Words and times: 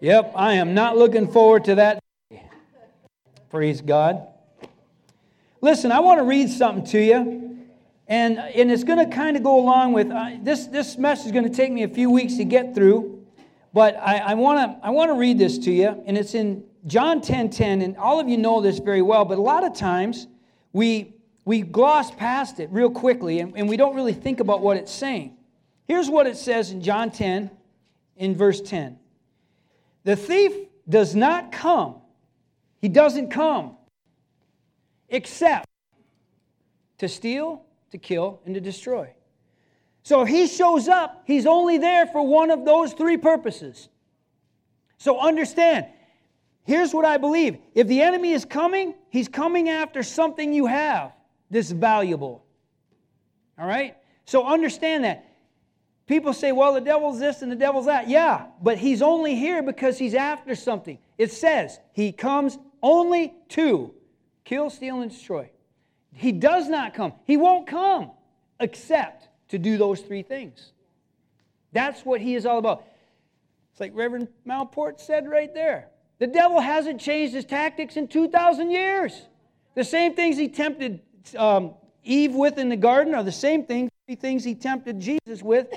Yep, 0.00 0.32
I 0.36 0.54
am 0.54 0.74
not 0.74 0.96
looking 0.96 1.26
forward 1.26 1.64
to 1.64 1.74
that. 1.74 1.98
Praise 3.50 3.80
God. 3.80 4.28
Listen, 5.60 5.90
I 5.90 5.98
want 5.98 6.18
to 6.18 6.22
read 6.22 6.50
something 6.50 6.84
to 6.92 7.00
you, 7.00 7.66
and, 8.06 8.38
and 8.38 8.70
it's 8.70 8.84
going 8.84 9.00
to 9.00 9.12
kind 9.12 9.36
of 9.36 9.42
go 9.42 9.58
along 9.58 9.94
with 9.94 10.12
uh, 10.12 10.36
this. 10.40 10.66
This 10.66 10.96
message 10.98 11.26
is 11.26 11.32
going 11.32 11.50
to 11.50 11.54
take 11.54 11.72
me 11.72 11.82
a 11.82 11.88
few 11.88 12.10
weeks 12.10 12.36
to 12.36 12.44
get 12.44 12.76
through, 12.76 13.26
but 13.72 13.96
I, 13.96 14.18
I 14.18 14.34
want 14.34 14.80
to 14.80 14.86
I 14.86 14.90
want 14.90 15.10
to 15.10 15.14
read 15.14 15.36
this 15.36 15.58
to 15.58 15.72
you, 15.72 16.00
and 16.06 16.16
it's 16.16 16.34
in 16.34 16.62
John 16.86 17.20
10 17.20 17.50
10, 17.50 17.82
and 17.82 17.96
all 17.96 18.20
of 18.20 18.28
you 18.28 18.36
know 18.36 18.60
this 18.60 18.78
very 18.78 19.02
well, 19.02 19.24
but 19.24 19.36
a 19.36 19.42
lot 19.42 19.64
of 19.64 19.74
times 19.74 20.28
we, 20.72 21.16
we 21.44 21.62
gloss 21.62 22.12
past 22.12 22.60
it 22.60 22.70
real 22.70 22.90
quickly, 22.90 23.40
and, 23.40 23.52
and 23.56 23.68
we 23.68 23.76
don't 23.76 23.96
really 23.96 24.12
think 24.12 24.38
about 24.38 24.60
what 24.60 24.76
it's 24.76 24.92
saying. 24.92 25.36
Here's 25.88 26.08
what 26.08 26.28
it 26.28 26.36
says 26.36 26.70
in 26.70 26.82
John 26.82 27.10
10, 27.10 27.50
in 28.16 28.36
verse 28.36 28.60
10 28.60 28.98
The 30.04 30.16
thief 30.16 30.52
does 30.88 31.14
not 31.14 31.52
come, 31.52 31.96
he 32.80 32.88
doesn't 32.88 33.30
come 33.30 33.76
except 35.08 35.66
to 36.98 37.08
steal, 37.08 37.62
to 37.90 37.98
kill, 37.98 38.40
and 38.44 38.54
to 38.54 38.60
destroy. 38.60 39.12
So 40.02 40.22
if 40.22 40.28
he 40.28 40.46
shows 40.46 40.88
up, 40.88 41.22
he's 41.26 41.46
only 41.46 41.78
there 41.78 42.06
for 42.06 42.26
one 42.26 42.50
of 42.50 42.64
those 42.64 42.92
three 42.92 43.16
purposes. 43.16 43.88
So 44.96 45.18
understand, 45.20 45.86
here's 46.64 46.92
what 46.92 47.04
I 47.04 47.18
believe 47.18 47.58
if 47.74 47.86
the 47.86 48.02
enemy 48.02 48.32
is 48.32 48.44
coming, 48.44 48.94
he's 49.10 49.28
coming 49.28 49.68
after 49.68 50.02
something 50.02 50.52
you 50.52 50.66
have 50.66 51.12
that's 51.50 51.70
valuable. 51.70 52.44
All 53.58 53.66
right? 53.66 53.96
So 54.24 54.46
understand 54.46 55.04
that. 55.04 55.27
People 56.08 56.32
say, 56.32 56.52
well, 56.52 56.72
the 56.72 56.80
devil's 56.80 57.20
this 57.20 57.42
and 57.42 57.52
the 57.52 57.56
devil's 57.56 57.84
that. 57.84 58.08
Yeah, 58.08 58.46
but 58.62 58.78
he's 58.78 59.02
only 59.02 59.36
here 59.36 59.62
because 59.62 59.98
he's 59.98 60.14
after 60.14 60.54
something. 60.54 60.98
It 61.18 61.30
says 61.30 61.78
he 61.92 62.12
comes 62.12 62.58
only 62.82 63.34
to 63.50 63.94
kill, 64.44 64.70
steal, 64.70 65.02
and 65.02 65.10
destroy. 65.10 65.50
He 66.14 66.32
does 66.32 66.66
not 66.66 66.94
come. 66.94 67.12
He 67.24 67.36
won't 67.36 67.66
come 67.66 68.10
except 68.58 69.28
to 69.48 69.58
do 69.58 69.76
those 69.76 70.00
three 70.00 70.22
things. 70.22 70.72
That's 71.72 72.04
what 72.06 72.22
he 72.22 72.34
is 72.34 72.46
all 72.46 72.58
about. 72.58 72.84
It's 73.72 73.80
like 73.80 73.92
Reverend 73.94 74.28
Malport 74.46 75.00
said 75.00 75.28
right 75.28 75.52
there. 75.52 75.88
The 76.18 76.26
devil 76.26 76.58
hasn't 76.58 77.02
changed 77.02 77.34
his 77.34 77.44
tactics 77.44 77.98
in 77.98 78.08
2,000 78.08 78.70
years. 78.70 79.12
The 79.74 79.84
same 79.84 80.14
things 80.14 80.38
he 80.38 80.48
tempted 80.48 81.00
um, 81.36 81.74
Eve 82.02 82.34
with 82.34 82.56
in 82.56 82.70
the 82.70 82.76
garden 82.76 83.14
are 83.14 83.22
the 83.22 83.30
same 83.30 83.64
things, 83.64 83.90
things 84.18 84.42
he 84.42 84.54
tempted 84.54 84.98
Jesus 84.98 85.42
with 85.42 85.68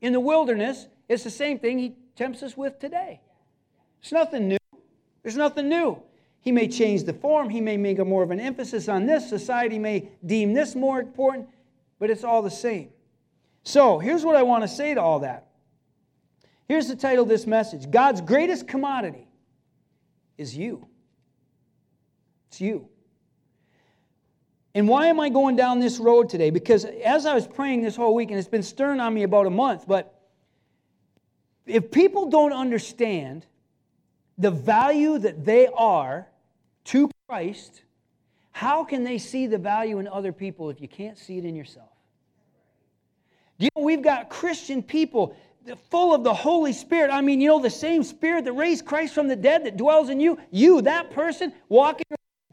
in 0.00 0.12
the 0.12 0.20
wilderness. 0.20 0.86
It's 1.08 1.24
the 1.24 1.30
same 1.30 1.58
thing 1.58 1.78
he 1.78 1.96
tempts 2.16 2.42
us 2.42 2.56
with 2.56 2.78
today. 2.78 3.20
It's 4.00 4.12
nothing 4.12 4.48
new. 4.48 4.58
There's 5.22 5.36
nothing 5.36 5.68
new. 5.68 6.02
He 6.40 6.52
may 6.52 6.68
change 6.68 7.04
the 7.04 7.12
form, 7.12 7.50
he 7.50 7.60
may 7.60 7.76
make 7.76 7.98
a 7.98 8.04
more 8.04 8.22
of 8.22 8.30
an 8.30 8.40
emphasis 8.40 8.88
on 8.88 9.06
this, 9.06 9.28
society 9.28 9.78
may 9.78 10.08
deem 10.24 10.54
this 10.54 10.74
more 10.74 11.00
important, 11.00 11.48
but 11.98 12.10
it's 12.10 12.24
all 12.24 12.42
the 12.42 12.50
same. 12.50 12.90
So, 13.64 13.98
here's 13.98 14.24
what 14.24 14.36
I 14.36 14.42
want 14.44 14.62
to 14.62 14.68
say 14.68 14.94
to 14.94 15.02
all 15.02 15.20
that. 15.20 15.48
Here's 16.68 16.86
the 16.86 16.96
title 16.96 17.24
of 17.24 17.28
this 17.28 17.46
message 17.46 17.90
God's 17.90 18.20
greatest 18.20 18.68
commodity 18.68 19.26
is 20.38 20.56
you. 20.56 20.86
It's 22.48 22.60
you. 22.60 22.88
And 24.74 24.86
why 24.88 25.06
am 25.06 25.18
I 25.18 25.28
going 25.28 25.56
down 25.56 25.80
this 25.80 25.98
road 25.98 26.28
today? 26.28 26.50
Because 26.50 26.84
as 26.84 27.26
I 27.26 27.34
was 27.34 27.46
praying 27.46 27.82
this 27.82 27.96
whole 27.96 28.14
week, 28.14 28.30
and 28.30 28.38
it's 28.38 28.48
been 28.48 28.62
stirring 28.62 29.00
on 29.00 29.14
me 29.14 29.22
about 29.22 29.46
a 29.46 29.50
month, 29.50 29.86
but 29.86 30.14
if 31.66 31.90
people 31.90 32.28
don't 32.28 32.52
understand 32.52 33.46
the 34.36 34.50
value 34.50 35.18
that 35.18 35.44
they 35.44 35.68
are 35.68 36.28
to 36.84 37.10
Christ, 37.28 37.82
how 38.52 38.84
can 38.84 39.04
they 39.04 39.18
see 39.18 39.46
the 39.46 39.58
value 39.58 39.98
in 39.98 40.08
other 40.08 40.32
people 40.32 40.70
if 40.70 40.80
you 40.80 40.88
can't 40.88 41.18
see 41.18 41.38
it 41.38 41.44
in 41.44 41.54
yourself? 41.54 41.88
You 43.58 43.68
know 43.74 43.82
we've 43.82 44.02
got 44.02 44.30
Christian 44.30 44.82
people 44.82 45.36
full 45.90 46.14
of 46.14 46.24
the 46.24 46.32
Holy 46.32 46.72
Spirit? 46.72 47.10
I 47.10 47.20
mean, 47.20 47.40
you 47.40 47.48
know, 47.48 47.60
the 47.60 47.70
same 47.70 48.04
Spirit 48.04 48.44
that 48.44 48.52
raised 48.52 48.84
Christ 48.84 49.14
from 49.14 49.28
the 49.28 49.36
dead 49.36 49.64
that 49.64 49.76
dwells 49.76 50.08
in 50.08 50.20
you, 50.20 50.38
you, 50.50 50.82
that 50.82 51.10
person, 51.10 51.52
walking 51.68 52.06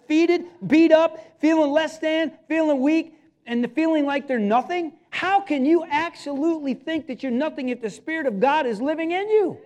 defeated, 0.05 0.45
beat 0.65 0.91
up, 0.91 1.19
feeling 1.39 1.71
less 1.71 1.97
than, 1.99 2.31
feeling 2.47 2.81
weak, 2.81 3.13
and 3.45 3.69
feeling 3.73 4.05
like 4.05 4.27
they're 4.27 4.39
nothing? 4.39 4.93
How 5.09 5.41
can 5.41 5.65
you 5.65 5.85
absolutely 5.89 6.73
think 6.73 7.07
that 7.07 7.23
you're 7.23 7.31
nothing 7.31 7.69
if 7.69 7.81
the 7.81 7.89
Spirit 7.89 8.27
of 8.27 8.39
God 8.39 8.65
is 8.65 8.81
living 8.81 9.11
in 9.11 9.29
you? 9.29 9.57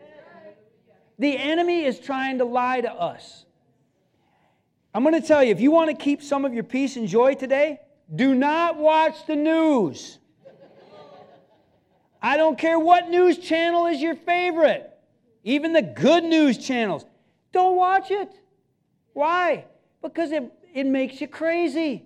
The 1.17 1.37
enemy 1.37 1.83
is 1.83 1.99
trying 1.99 2.37
to 2.37 2.45
lie 2.45 2.81
to 2.81 2.91
us. 2.91 3.45
I'm 4.93 5.03
going 5.03 5.19
to 5.19 5.27
tell 5.27 5.43
you 5.43 5.51
if 5.51 5.59
you 5.59 5.71
want 5.71 5.89
to 5.89 5.95
keep 5.95 6.21
some 6.21 6.45
of 6.45 6.53
your 6.53 6.63
peace 6.63 6.95
and 6.95 7.07
joy 7.07 7.35
today, 7.35 7.79
do 8.13 8.33
not 8.33 8.77
watch 8.77 9.25
the 9.27 9.35
news. 9.35 10.17
I 12.21 12.37
don't 12.37 12.57
care 12.57 12.79
what 12.79 13.09
news 13.09 13.37
channel 13.37 13.85
is 13.85 14.01
your 14.01 14.15
favorite, 14.15 14.89
even 15.43 15.73
the 15.73 15.81
good 15.81 16.23
news 16.23 16.57
channels. 16.57 17.05
Don't 17.51 17.77
watch 17.77 18.11
it. 18.11 18.29
Why? 19.13 19.65
Because 20.01 20.31
it, 20.31 20.51
it 20.73 20.85
makes 20.85 21.19
you 21.21 21.27
crazy. 21.27 22.05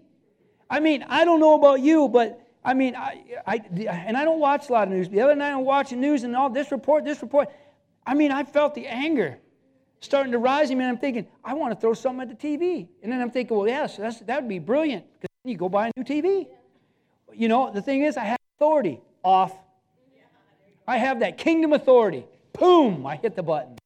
I 0.69 0.79
mean, 0.79 1.03
I 1.07 1.25
don't 1.25 1.39
know 1.39 1.53
about 1.53 1.81
you, 1.81 2.07
but 2.07 2.39
I 2.65 2.73
mean, 2.73 2.95
I, 2.95 3.23
I, 3.45 3.55
and 3.77 4.17
I 4.17 4.23
don't 4.23 4.39
watch 4.39 4.69
a 4.69 4.73
lot 4.73 4.87
of 4.87 4.93
news. 4.93 5.09
The 5.09 5.21
other 5.21 5.35
night 5.35 5.51
I'm 5.51 5.65
watching 5.65 5.99
news 5.99 6.23
and 6.23 6.35
all 6.35 6.49
this 6.49 6.71
report, 6.71 7.03
this 7.03 7.21
report. 7.21 7.49
I 8.05 8.13
mean, 8.13 8.31
I 8.31 8.43
felt 8.43 8.73
the 8.73 8.87
anger 8.87 9.37
starting 9.99 10.31
to 10.31 10.37
rise 10.37 10.69
in 10.69 10.77
me, 10.77 10.83
and 10.83 10.91
I'm 10.91 10.97
thinking, 10.97 11.27
I 11.43 11.53
want 11.53 11.73
to 11.73 11.79
throw 11.79 11.93
something 11.93 12.29
at 12.29 12.39
the 12.39 12.47
TV. 12.47 12.87
And 13.01 13.11
then 13.11 13.21
I'm 13.21 13.31
thinking, 13.31 13.55
well, 13.55 13.67
yes, 13.67 13.97
that 13.97 14.41
would 14.41 14.49
be 14.49 14.59
brilliant 14.59 15.05
because 15.13 15.29
then 15.43 15.51
you 15.51 15.57
go 15.57 15.69
buy 15.69 15.87
a 15.87 15.91
new 15.95 16.03
TV. 16.03 16.47
You 17.33 17.47
know, 17.47 17.71
the 17.71 17.81
thing 17.81 18.01
is, 18.01 18.17
I 18.17 18.25
have 18.25 18.39
authority 18.57 18.99
off. 19.23 19.53
I 20.87 20.97
have 20.97 21.21
that 21.21 21.37
kingdom 21.37 21.73
authority. 21.73 22.25
Boom, 22.59 23.05
I 23.05 23.15
hit 23.15 23.35
the 23.35 23.43
button. 23.43 23.77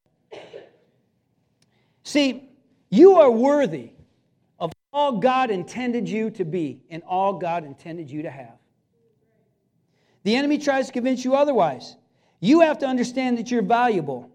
See, 2.02 2.48
you 2.90 3.16
are 3.16 3.30
worthy 3.30 3.92
all 4.98 5.12
God 5.12 5.52
intended 5.52 6.08
you 6.08 6.28
to 6.32 6.44
be 6.44 6.82
and 6.90 7.04
all 7.04 7.34
God 7.34 7.64
intended 7.64 8.10
you 8.10 8.22
to 8.22 8.30
have. 8.30 8.58
The 10.24 10.34
enemy 10.34 10.58
tries 10.58 10.88
to 10.88 10.92
convince 10.92 11.24
you 11.24 11.36
otherwise. 11.36 11.94
You 12.40 12.62
have 12.62 12.78
to 12.80 12.86
understand 12.86 13.38
that 13.38 13.48
you're 13.48 13.62
valuable. 13.62 14.28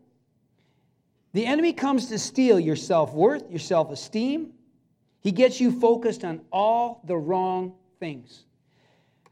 The 1.34 1.46
enemy 1.46 1.74
comes 1.74 2.08
to 2.08 2.18
steal 2.18 2.62
your 2.62 2.78
self 2.78 3.14
worth, 3.14 3.50
your 3.50 3.60
self 3.60 3.92
esteem. 3.92 4.54
He 5.20 5.34
gets 5.34 5.60
you 5.60 5.78
focused 5.82 6.24
on 6.24 6.40
all 6.50 7.02
the 7.04 7.18
wrong 7.18 7.74
things. 8.00 8.46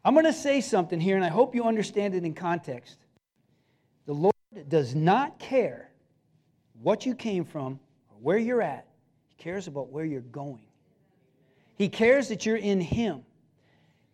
I'm 0.03 0.13
going 0.13 0.25
to 0.25 0.33
say 0.33 0.59
something 0.59 0.99
here, 0.99 1.15
and 1.15 1.23
I 1.23 1.29
hope 1.29 1.55
you 1.55 1.63
understand 1.63 2.13
it 2.13 2.25
in 2.25 2.33
context. 2.33 2.97
The 4.05 4.13
Lord 4.13 4.35
does 4.67 4.95
not 4.95 5.39
care 5.39 5.91
what 6.81 7.05
you 7.05 7.15
came 7.15 7.45
from 7.45 7.79
or 8.09 8.17
where 8.21 8.37
you're 8.37 8.61
at, 8.61 8.85
He 9.29 9.35
cares 9.41 9.67
about 9.67 9.89
where 9.89 10.03
you're 10.03 10.21
going. 10.21 10.65
He 11.81 11.89
cares 11.89 12.27
that 12.27 12.45
you're 12.45 12.57
in 12.57 12.79
Him. 12.79 13.23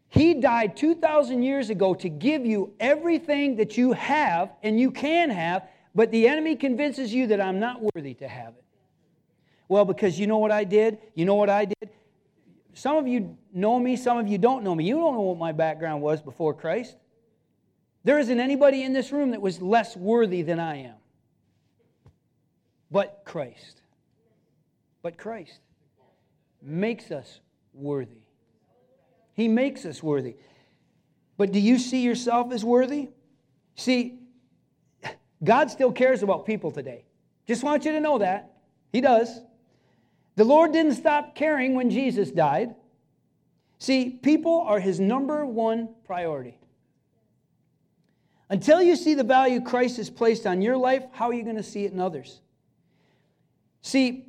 He 0.08 0.36
died 0.36 0.78
2,000 0.78 1.44
years 1.44 1.70
ago 1.70 1.94
to 1.96 2.08
give 2.08 2.46
you 2.46 2.74
everything 2.80 3.58
that 3.58 3.76
you 3.76 3.92
have 3.92 4.54
and 4.64 4.80
you 4.80 4.90
can 4.90 5.30
have, 5.30 5.68
but 5.94 6.10
the 6.12 6.30
enemy 6.30 6.56
convinces 6.56 7.14
you 7.14 7.28
that 7.28 7.42
I'm 7.42 7.60
not 7.60 7.82
worthy 7.94 8.14
to 8.14 8.28
have 8.30 8.54
it. 8.58 8.64
Well, 9.68 9.84
because 9.84 10.18
you 10.18 10.28
know 10.28 10.38
what 10.38 10.50
I 10.50 10.64
did? 10.64 11.00
You 11.14 11.26
know 11.26 11.36
what 11.36 11.50
I 11.50 11.66
did? 11.66 11.90
Some 12.74 12.96
of 12.96 13.06
you 13.06 13.36
know 13.52 13.78
me, 13.78 13.98
some 13.98 14.18
of 14.18 14.30
you 14.30 14.38
don't 14.38 14.64
know 14.64 14.74
me. 14.74 14.86
You 14.86 14.96
don't 14.96 15.16
know 15.16 15.20
what 15.24 15.38
my 15.38 15.52
background 15.52 16.02
was 16.02 16.22
before 16.22 16.54
Christ. 16.54 16.96
There 18.06 18.18
isn't 18.18 18.40
anybody 18.40 18.84
in 18.84 18.94
this 18.94 19.12
room 19.12 19.32
that 19.32 19.42
was 19.42 19.62
less 19.62 19.98
worthy 19.98 20.42
than 20.42 20.62
I 20.62 20.84
am. 20.84 20.96
But 22.90 23.24
Christ. 23.26 23.82
But 25.02 25.18
Christ 25.18 25.60
makes 26.62 27.12
us 27.12 27.42
worthy. 27.78 28.22
He 29.34 29.48
makes 29.48 29.86
us 29.86 30.02
worthy. 30.02 30.36
But 31.38 31.52
do 31.52 31.60
you 31.60 31.78
see 31.78 32.02
yourself 32.02 32.52
as 32.52 32.66
worthy? 32.66 33.10
See, 33.76 34.20
God 35.44 35.70
still 35.70 35.92
cares 35.92 36.24
about 36.24 36.46
people 36.46 36.72
today. 36.72 37.06
Just 37.48 37.64
want 37.64 37.86
you 37.86 37.92
to 37.92 38.00
know 38.00 38.18
that. 38.18 38.54
He 38.92 39.02
does. 39.02 39.42
The 40.36 40.44
Lord 40.44 40.72
didn't 40.72 40.96
stop 40.96 41.36
caring 41.36 41.76
when 41.76 41.90
Jesus 41.90 42.32
died. 42.32 42.76
See, 43.80 44.10
people 44.10 44.62
are 44.62 44.80
his 44.80 45.00
number 45.00 45.46
one 45.46 45.90
priority. 46.06 46.58
Until 48.50 48.82
you 48.82 48.96
see 48.96 49.14
the 49.14 49.24
value 49.24 49.62
Christ 49.62 49.98
has 49.98 50.10
placed 50.10 50.48
on 50.48 50.62
your 50.62 50.78
life, 50.78 51.04
how 51.12 51.30
are 51.30 51.34
you 51.34 51.44
going 51.44 51.58
to 51.58 51.64
see 51.64 51.86
it 51.86 51.92
in 51.92 52.00
others? 52.00 52.40
See, 53.82 54.26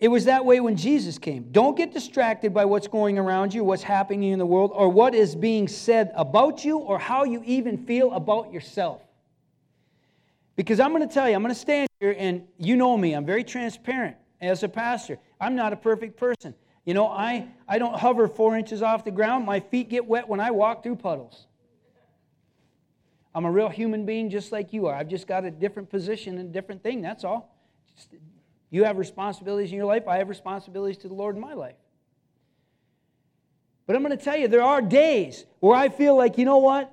it 0.00 0.08
was 0.08 0.26
that 0.26 0.44
way 0.44 0.60
when 0.60 0.76
Jesus 0.76 1.18
came. 1.18 1.48
Don't 1.50 1.76
get 1.76 1.92
distracted 1.92 2.54
by 2.54 2.64
what's 2.64 2.86
going 2.86 3.18
around 3.18 3.52
you, 3.52 3.64
what's 3.64 3.82
happening 3.82 4.30
in 4.30 4.38
the 4.38 4.46
world, 4.46 4.70
or 4.74 4.88
what 4.88 5.14
is 5.14 5.34
being 5.34 5.66
said 5.66 6.12
about 6.14 6.64
you, 6.64 6.78
or 6.78 6.98
how 6.98 7.24
you 7.24 7.42
even 7.44 7.84
feel 7.84 8.12
about 8.12 8.52
yourself. 8.52 9.02
Because 10.54 10.78
I'm 10.78 10.92
going 10.92 11.06
to 11.06 11.12
tell 11.12 11.28
you, 11.28 11.34
I'm 11.34 11.42
going 11.42 11.54
to 11.54 11.60
stand 11.60 11.88
here, 11.98 12.14
and 12.16 12.46
you 12.58 12.76
know 12.76 12.96
me, 12.96 13.14
I'm 13.14 13.26
very 13.26 13.42
transparent 13.42 14.16
as 14.40 14.62
a 14.62 14.68
pastor. 14.68 15.18
I'm 15.40 15.56
not 15.56 15.72
a 15.72 15.76
perfect 15.76 16.16
person. 16.16 16.54
You 16.84 16.94
know, 16.94 17.06
I, 17.06 17.48
I 17.68 17.78
don't 17.78 17.94
hover 17.96 18.28
four 18.28 18.56
inches 18.56 18.82
off 18.82 19.04
the 19.04 19.10
ground. 19.10 19.44
My 19.46 19.60
feet 19.60 19.88
get 19.88 20.06
wet 20.06 20.28
when 20.28 20.40
I 20.40 20.52
walk 20.52 20.82
through 20.82 20.96
puddles. 20.96 21.46
I'm 23.34 23.44
a 23.44 23.50
real 23.50 23.68
human 23.68 24.06
being 24.06 24.30
just 24.30 24.52
like 24.52 24.72
you 24.72 24.86
are. 24.86 24.94
I've 24.94 25.08
just 25.08 25.26
got 25.26 25.44
a 25.44 25.50
different 25.50 25.90
position 25.90 26.38
and 26.38 26.52
different 26.52 26.82
thing, 26.82 27.02
that's 27.02 27.24
all. 27.24 27.54
Just, 27.94 28.14
you 28.70 28.84
have 28.84 28.98
responsibilities 28.98 29.70
in 29.70 29.76
your 29.76 29.86
life, 29.86 30.06
I 30.06 30.18
have 30.18 30.28
responsibilities 30.28 30.98
to 30.98 31.08
the 31.08 31.14
Lord 31.14 31.34
in 31.34 31.40
my 31.40 31.54
life. 31.54 31.76
But 33.86 33.96
I'm 33.96 34.02
going 34.02 34.16
to 34.16 34.22
tell 34.22 34.36
you, 34.36 34.48
there 34.48 34.62
are 34.62 34.82
days 34.82 35.46
where 35.60 35.74
I 35.74 35.88
feel 35.88 36.14
like, 36.14 36.36
you 36.36 36.44
know 36.44 36.58
what? 36.58 36.92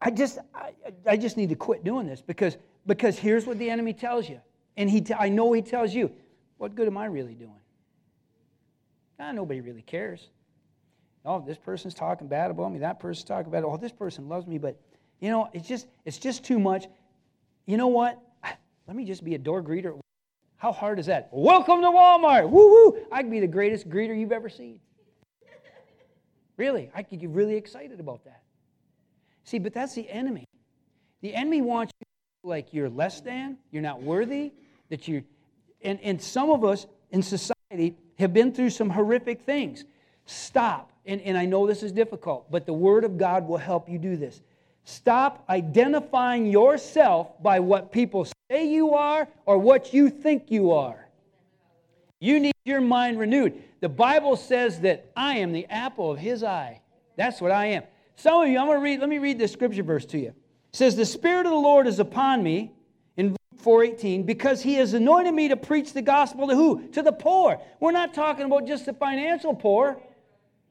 I 0.00 0.10
just, 0.10 0.38
I, 0.54 0.72
I 1.06 1.16
just 1.16 1.36
need 1.36 1.50
to 1.50 1.54
quit 1.54 1.84
doing 1.84 2.06
this 2.06 2.22
because, 2.22 2.56
because 2.86 3.18
here's 3.18 3.46
what 3.46 3.58
the 3.58 3.68
enemy 3.68 3.92
tells 3.92 4.28
you. 4.28 4.40
And 4.76 4.88
he, 4.88 5.04
I 5.18 5.28
know 5.28 5.52
he 5.52 5.62
tells 5.62 5.94
you, 5.94 6.10
what 6.56 6.74
good 6.74 6.86
am 6.86 6.96
I 6.96 7.06
really 7.06 7.34
doing? 7.34 7.52
Ah, 9.20 9.32
nobody 9.32 9.60
really 9.60 9.82
cares. 9.82 10.30
Oh, 11.26 11.44
this 11.46 11.58
person's 11.58 11.94
talking 11.94 12.26
bad 12.26 12.50
about 12.50 12.72
me. 12.72 12.78
That 12.80 13.00
person's 13.00 13.24
talking 13.24 13.50
bad. 13.50 13.64
Oh, 13.64 13.76
this 13.76 13.92
person 13.92 14.28
loves 14.28 14.46
me, 14.46 14.58
but 14.58 14.78
you 15.20 15.30
know, 15.30 15.48
it's 15.52 15.68
just, 15.68 15.86
it's 16.04 16.18
just 16.18 16.44
too 16.44 16.58
much. 16.58 16.86
You 17.66 17.76
know 17.76 17.88
what? 17.88 18.18
Let 18.86 18.96
me 18.96 19.04
just 19.04 19.24
be 19.24 19.34
a 19.34 19.38
door 19.38 19.62
greeter. 19.62 19.98
How 20.64 20.72
hard 20.72 20.98
is 20.98 21.04
that? 21.04 21.28
Welcome 21.30 21.82
to 21.82 21.88
Walmart. 21.88 22.48
Woo 22.48 22.70
woo. 22.70 23.06
I 23.12 23.20
could 23.20 23.30
be 23.30 23.40
the 23.40 23.46
greatest 23.46 23.86
greeter 23.86 24.18
you've 24.18 24.32
ever 24.32 24.48
seen. 24.48 24.80
Really, 26.56 26.90
I 26.94 27.02
could 27.02 27.20
get 27.20 27.28
really 27.28 27.56
excited 27.56 28.00
about 28.00 28.24
that. 28.24 28.40
See, 29.42 29.58
but 29.58 29.74
that's 29.74 29.94
the 29.94 30.08
enemy. 30.08 30.46
The 31.20 31.34
enemy 31.34 31.60
wants 31.60 31.92
you 32.00 32.06
to 32.06 32.10
feel 32.40 32.48
like 32.48 32.72
you're 32.72 32.88
less 32.88 33.20
than, 33.20 33.58
you're 33.72 33.82
not 33.82 34.02
worthy, 34.02 34.54
that 34.88 35.06
you're, 35.06 35.20
and, 35.82 36.00
and 36.00 36.18
some 36.18 36.48
of 36.48 36.64
us 36.64 36.86
in 37.10 37.20
society 37.20 37.98
have 38.18 38.32
been 38.32 38.50
through 38.50 38.70
some 38.70 38.88
horrific 38.88 39.42
things. 39.42 39.84
Stop. 40.24 40.92
And, 41.04 41.20
and 41.20 41.36
I 41.36 41.44
know 41.44 41.66
this 41.66 41.82
is 41.82 41.92
difficult, 41.92 42.50
but 42.50 42.64
the 42.64 42.72
Word 42.72 43.04
of 43.04 43.18
God 43.18 43.46
will 43.46 43.58
help 43.58 43.86
you 43.86 43.98
do 43.98 44.16
this. 44.16 44.40
Stop 44.84 45.44
identifying 45.50 46.46
yourself 46.46 47.42
by 47.42 47.60
what 47.60 47.92
people 47.92 48.24
say 48.50 48.68
you 48.68 48.94
are 48.94 49.28
or 49.46 49.58
what 49.58 49.94
you 49.94 50.10
think 50.10 50.50
you 50.50 50.72
are. 50.72 51.08
You 52.20 52.40
need 52.40 52.54
your 52.64 52.80
mind 52.80 53.18
renewed. 53.18 53.62
The 53.80 53.88
Bible 53.88 54.36
says 54.36 54.80
that 54.80 55.10
I 55.16 55.36
am 55.36 55.52
the 55.52 55.66
apple 55.66 56.10
of 56.10 56.18
his 56.18 56.42
eye. 56.42 56.80
That's 57.16 57.40
what 57.40 57.50
I 57.50 57.66
am. 57.66 57.82
Some 58.16 58.42
of 58.42 58.48
you, 58.48 58.58
I'm 58.58 58.66
going 58.66 58.78
to 58.78 58.82
read, 58.82 59.00
let 59.00 59.08
me 59.08 59.18
read 59.18 59.38
this 59.38 59.52
scripture 59.52 59.82
verse 59.82 60.06
to 60.06 60.18
you. 60.18 60.28
It 60.28 60.34
says, 60.72 60.96
The 60.96 61.04
Spirit 61.04 61.46
of 61.46 61.52
the 61.52 61.58
Lord 61.58 61.86
is 61.86 61.98
upon 61.98 62.42
me, 62.42 62.72
in 63.16 63.36
418, 63.58 64.24
because 64.24 64.62
he 64.62 64.74
has 64.74 64.94
anointed 64.94 65.34
me 65.34 65.48
to 65.48 65.56
preach 65.56 65.92
the 65.92 66.02
gospel 66.02 66.48
to 66.48 66.54
who? 66.54 66.88
To 66.88 67.02
the 67.02 67.12
poor. 67.12 67.60
We're 67.80 67.92
not 67.92 68.14
talking 68.14 68.46
about 68.46 68.66
just 68.66 68.86
the 68.86 68.92
financial 68.92 69.54
poor, 69.54 70.00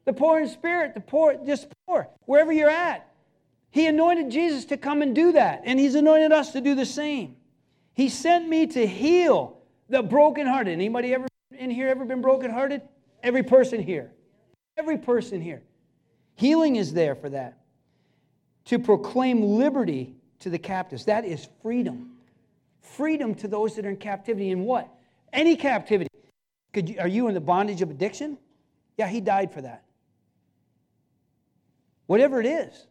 the 0.06 0.14
poor 0.14 0.40
in 0.40 0.48
spirit, 0.48 0.94
the 0.94 1.02
poor, 1.02 1.36
just 1.46 1.68
poor, 1.88 2.08
wherever 2.26 2.52
you're 2.52 2.69
at. 2.69 3.08
He 3.72 3.88
anointed 3.88 4.30
Jesus 4.30 4.66
to 4.66 4.78
come 4.78 5.02
and 5.02 5.16
do 5.16 5.31
that, 5.31 5.64
and 5.66 5.80
he's 5.80 5.96
anointed 5.96 6.31
us 6.31 6.52
to 6.52 6.62
do 6.62 6.76
the 6.76 6.86
same. 6.86 7.36
He 7.94 8.10
sent 8.10 8.48
me 8.48 8.68
to 8.68 8.88
heal 8.88 9.60
the 9.90 10.01
brokenhearted. 10.01 10.74
Anybody 10.74 11.13
ever 11.13 11.28
in 11.57 11.69
here 11.69 11.88
ever 11.88 12.06
been 12.06 12.22
brokenhearted? 12.22 12.81
Every 13.22 13.44
person 13.44 13.81
here. 13.81 14.12
Every 14.78 14.98
person 14.98 15.42
here. 15.42 15.62
Healing 16.36 16.75
is 16.75 16.94
there 16.94 17.16
for 17.16 17.30
that. 17.30 17.60
To 18.66 18.80
proclaim 18.80 19.42
liberty 19.42 20.16
to 20.40 20.50
the 20.50 20.57
captives. 20.57 21.06
That 21.06 21.25
is 21.25 21.48
freedom. 21.62 22.18
Freedom 22.81 23.36
to 23.36 23.48
those 23.48 23.75
that 23.75 23.86
are 23.86 23.90
in 23.90 23.98
captivity. 23.98 24.50
In 24.50 24.62
what? 24.66 24.90
Any 25.31 25.56
captivity. 25.56 26.10
Could 26.74 26.90
you, 26.90 27.00
are 27.00 27.07
you 27.07 27.28
in 27.28 27.36
the 27.36 27.42
bondage 27.42 27.81
of 27.81 27.92
addiction? 27.92 28.38
Yeah, 28.98 29.07
he 29.07 29.22
died 29.22 29.54
for 29.54 29.62
that. 29.62 29.84
Whatever 32.07 32.40
it 32.40 32.48
is. 32.48 32.88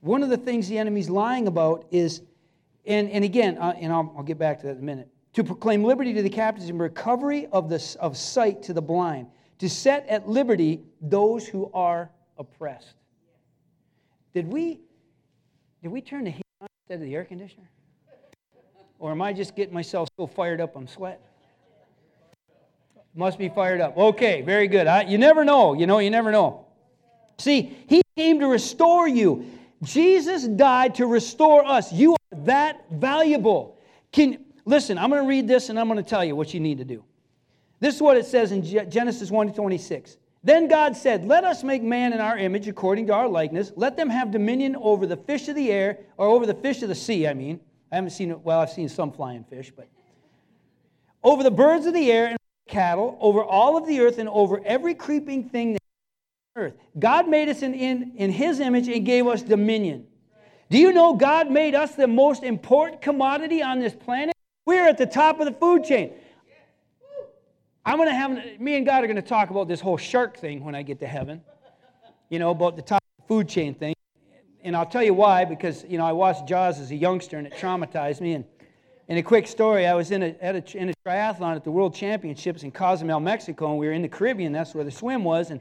One 0.00 0.22
of 0.22 0.30
the 0.30 0.38
things 0.38 0.68
the 0.68 0.78
enemy's 0.78 1.10
lying 1.10 1.46
about 1.46 1.86
is, 1.90 2.22
and, 2.90 3.10
and 3.10 3.24
again, 3.24 3.56
uh, 3.58 3.74
and 3.78 3.92
I'll, 3.92 4.12
I'll 4.16 4.22
get 4.22 4.38
back 4.38 4.60
to 4.60 4.66
that 4.66 4.72
in 4.72 4.78
a 4.78 4.82
minute 4.82 5.08
to 5.34 5.44
proclaim 5.44 5.84
liberty 5.84 6.12
to 6.14 6.22
the 6.22 6.30
captives 6.30 6.68
and 6.68 6.80
recovery 6.80 7.46
of, 7.52 7.68
the, 7.68 7.96
of 8.00 8.16
sight 8.16 8.64
to 8.64 8.72
the 8.72 8.82
blind, 8.82 9.28
to 9.58 9.68
set 9.68 10.06
at 10.08 10.28
liberty 10.28 10.82
those 11.00 11.46
who 11.46 11.70
are 11.72 12.10
oppressed. 12.36 12.94
Did 14.34 14.48
we, 14.48 14.80
did 15.82 15.92
we 15.92 16.00
turn 16.00 16.24
the 16.24 16.30
heat 16.30 16.42
on 16.60 16.68
instead 16.82 16.94
of 16.94 17.08
the 17.08 17.14
air 17.14 17.24
conditioner? 17.24 17.70
Or 18.98 19.12
am 19.12 19.22
I 19.22 19.32
just 19.32 19.54
getting 19.54 19.72
myself 19.72 20.08
so 20.18 20.26
fired 20.26 20.60
up 20.60 20.74
I'm 20.76 20.88
sweating? 20.88 21.20
Must 23.14 23.38
be 23.38 23.48
fired 23.48 23.80
up. 23.80 23.96
Okay, 23.96 24.42
very 24.42 24.68
good. 24.68 24.86
I, 24.86 25.02
you 25.02 25.18
never 25.18 25.44
know. 25.44 25.74
You 25.74 25.86
know, 25.86 25.98
you 25.98 26.10
never 26.10 26.30
know. 26.30 26.66
See, 27.38 27.76
he 27.88 28.02
came 28.16 28.40
to 28.40 28.46
restore 28.46 29.08
you. 29.08 29.46
Jesus 29.82 30.46
died 30.46 30.96
to 30.96 31.06
restore 31.06 31.64
us. 31.64 31.92
You 31.92 32.12
are 32.12 32.38
that 32.44 32.84
valuable. 32.90 33.78
Can 34.12 34.44
Listen, 34.64 34.98
I'm 34.98 35.10
going 35.10 35.22
to 35.22 35.28
read 35.28 35.48
this 35.48 35.68
and 35.68 35.78
I'm 35.78 35.88
going 35.88 36.02
to 36.02 36.08
tell 36.08 36.24
you 36.24 36.36
what 36.36 36.54
you 36.54 36.60
need 36.60 36.78
to 36.78 36.84
do. 36.84 37.04
This 37.80 37.96
is 37.96 38.02
what 38.02 38.16
it 38.16 38.26
says 38.26 38.52
in 38.52 38.62
Genesis 38.90 39.30
1 39.30 39.48
to 39.48 39.52
26. 39.52 40.18
Then 40.44 40.68
God 40.68 40.96
said, 40.96 41.24
Let 41.24 41.44
us 41.44 41.64
make 41.64 41.82
man 41.82 42.12
in 42.12 42.20
our 42.20 42.38
image 42.38 42.68
according 42.68 43.06
to 43.08 43.14
our 43.14 43.28
likeness. 43.28 43.72
Let 43.76 43.96
them 43.96 44.08
have 44.10 44.30
dominion 44.30 44.76
over 44.76 45.06
the 45.06 45.16
fish 45.16 45.48
of 45.48 45.56
the 45.56 45.70
air, 45.70 45.98
or 46.16 46.28
over 46.28 46.46
the 46.46 46.54
fish 46.54 46.82
of 46.82 46.88
the 46.88 46.94
sea, 46.94 47.26
I 47.26 47.34
mean. 47.34 47.60
I 47.90 47.96
haven't 47.96 48.10
seen 48.10 48.30
it, 48.30 48.40
well, 48.40 48.60
I've 48.60 48.70
seen 48.70 48.88
some 48.88 49.10
flying 49.10 49.44
fish, 49.44 49.72
but 49.74 49.88
over 51.24 51.42
the 51.42 51.50
birds 51.50 51.86
of 51.86 51.94
the 51.94 52.12
air 52.12 52.26
and 52.26 52.38
cattle, 52.68 53.18
over 53.20 53.42
all 53.42 53.76
of 53.76 53.86
the 53.86 54.00
earth, 54.00 54.18
and 54.18 54.28
over 54.28 54.62
every 54.64 54.94
creeping 54.94 55.48
thing 55.48 55.72
that 55.72 55.82
earth. 56.56 56.74
God 56.98 57.28
made 57.28 57.48
us 57.48 57.62
in, 57.62 57.74
in, 57.74 58.12
in 58.16 58.30
His 58.30 58.60
image 58.60 58.88
and 58.88 59.04
gave 59.04 59.26
us 59.26 59.42
dominion. 59.42 60.06
Do 60.68 60.78
you 60.78 60.92
know 60.92 61.14
God 61.14 61.50
made 61.50 61.74
us 61.74 61.94
the 61.94 62.06
most 62.06 62.42
important 62.42 63.02
commodity 63.02 63.62
on 63.62 63.80
this 63.80 63.94
planet? 63.94 64.34
We're 64.66 64.88
at 64.88 64.98
the 64.98 65.06
top 65.06 65.40
of 65.40 65.46
the 65.46 65.52
food 65.52 65.84
chain. 65.84 66.12
I'm 67.84 67.96
going 67.96 68.08
to 68.08 68.14
have, 68.14 68.60
me 68.60 68.76
and 68.76 68.86
God 68.86 69.02
are 69.02 69.06
going 69.06 69.16
to 69.16 69.22
talk 69.22 69.50
about 69.50 69.66
this 69.66 69.80
whole 69.80 69.96
shark 69.96 70.36
thing 70.36 70.64
when 70.64 70.74
I 70.74 70.82
get 70.82 71.00
to 71.00 71.06
heaven, 71.06 71.40
you 72.28 72.38
know, 72.38 72.50
about 72.50 72.76
the 72.76 72.82
top 72.82 73.02
the 73.18 73.26
food 73.26 73.48
chain 73.48 73.74
thing. 73.74 73.94
And 74.62 74.76
I'll 74.76 74.86
tell 74.86 75.02
you 75.02 75.14
why, 75.14 75.44
because, 75.44 75.84
you 75.88 75.96
know, 75.96 76.04
I 76.04 76.12
watched 76.12 76.46
Jaws 76.46 76.78
as 76.78 76.90
a 76.90 76.96
youngster 76.96 77.38
and 77.38 77.46
it 77.46 77.54
traumatized 77.54 78.20
me. 78.20 78.34
And 78.34 78.44
in 79.08 79.16
a 79.16 79.22
quick 79.22 79.46
story, 79.46 79.86
I 79.86 79.94
was 79.94 80.10
in 80.10 80.22
a, 80.22 80.36
a, 80.42 80.62
in 80.76 80.90
a 80.90 80.94
triathlon 81.06 81.56
at 81.56 81.64
the 81.64 81.70
World 81.70 81.94
Championships 81.94 82.62
in 82.62 82.70
Cozumel, 82.70 83.18
Mexico, 83.18 83.70
and 83.70 83.78
we 83.78 83.86
were 83.86 83.92
in 83.92 84.02
the 84.02 84.08
Caribbean. 84.08 84.52
That's 84.52 84.74
where 84.74 84.84
the 84.84 84.90
swim 84.90 85.24
was. 85.24 85.50
And 85.50 85.60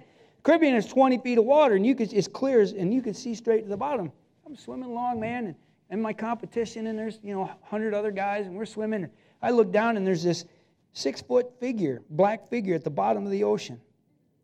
Caribbean 0.49 0.73
is 0.73 0.87
20 0.87 1.19
feet 1.19 1.37
of 1.37 1.45
water, 1.45 1.75
and 1.75 1.85
you 1.85 1.93
could, 1.93 2.11
it's 2.11 2.27
clear, 2.27 2.61
and 2.61 2.91
you 2.91 3.03
could 3.03 3.15
see 3.15 3.35
straight 3.35 3.61
to 3.61 3.69
the 3.69 3.77
bottom. 3.77 4.11
I'm 4.47 4.55
swimming 4.55 4.89
along, 4.89 5.19
man, 5.19 5.45
and 5.45 5.55
in 5.91 6.01
my 6.01 6.11
competition, 6.11 6.87
and 6.87 6.97
there's, 6.97 7.19
you 7.21 7.35
know, 7.35 7.41
100 7.41 7.93
other 7.93 8.09
guys, 8.09 8.47
and 8.47 8.55
we're 8.55 8.65
swimming. 8.65 9.07
I 9.43 9.51
look 9.51 9.71
down, 9.71 9.95
and 9.95 10.07
there's 10.07 10.23
this 10.23 10.45
six 10.91 11.21
foot 11.21 11.59
figure, 11.59 12.01
black 12.09 12.49
figure 12.49 12.73
at 12.73 12.83
the 12.83 12.89
bottom 12.89 13.25
of 13.25 13.31
the 13.31 13.43
ocean. 13.43 13.79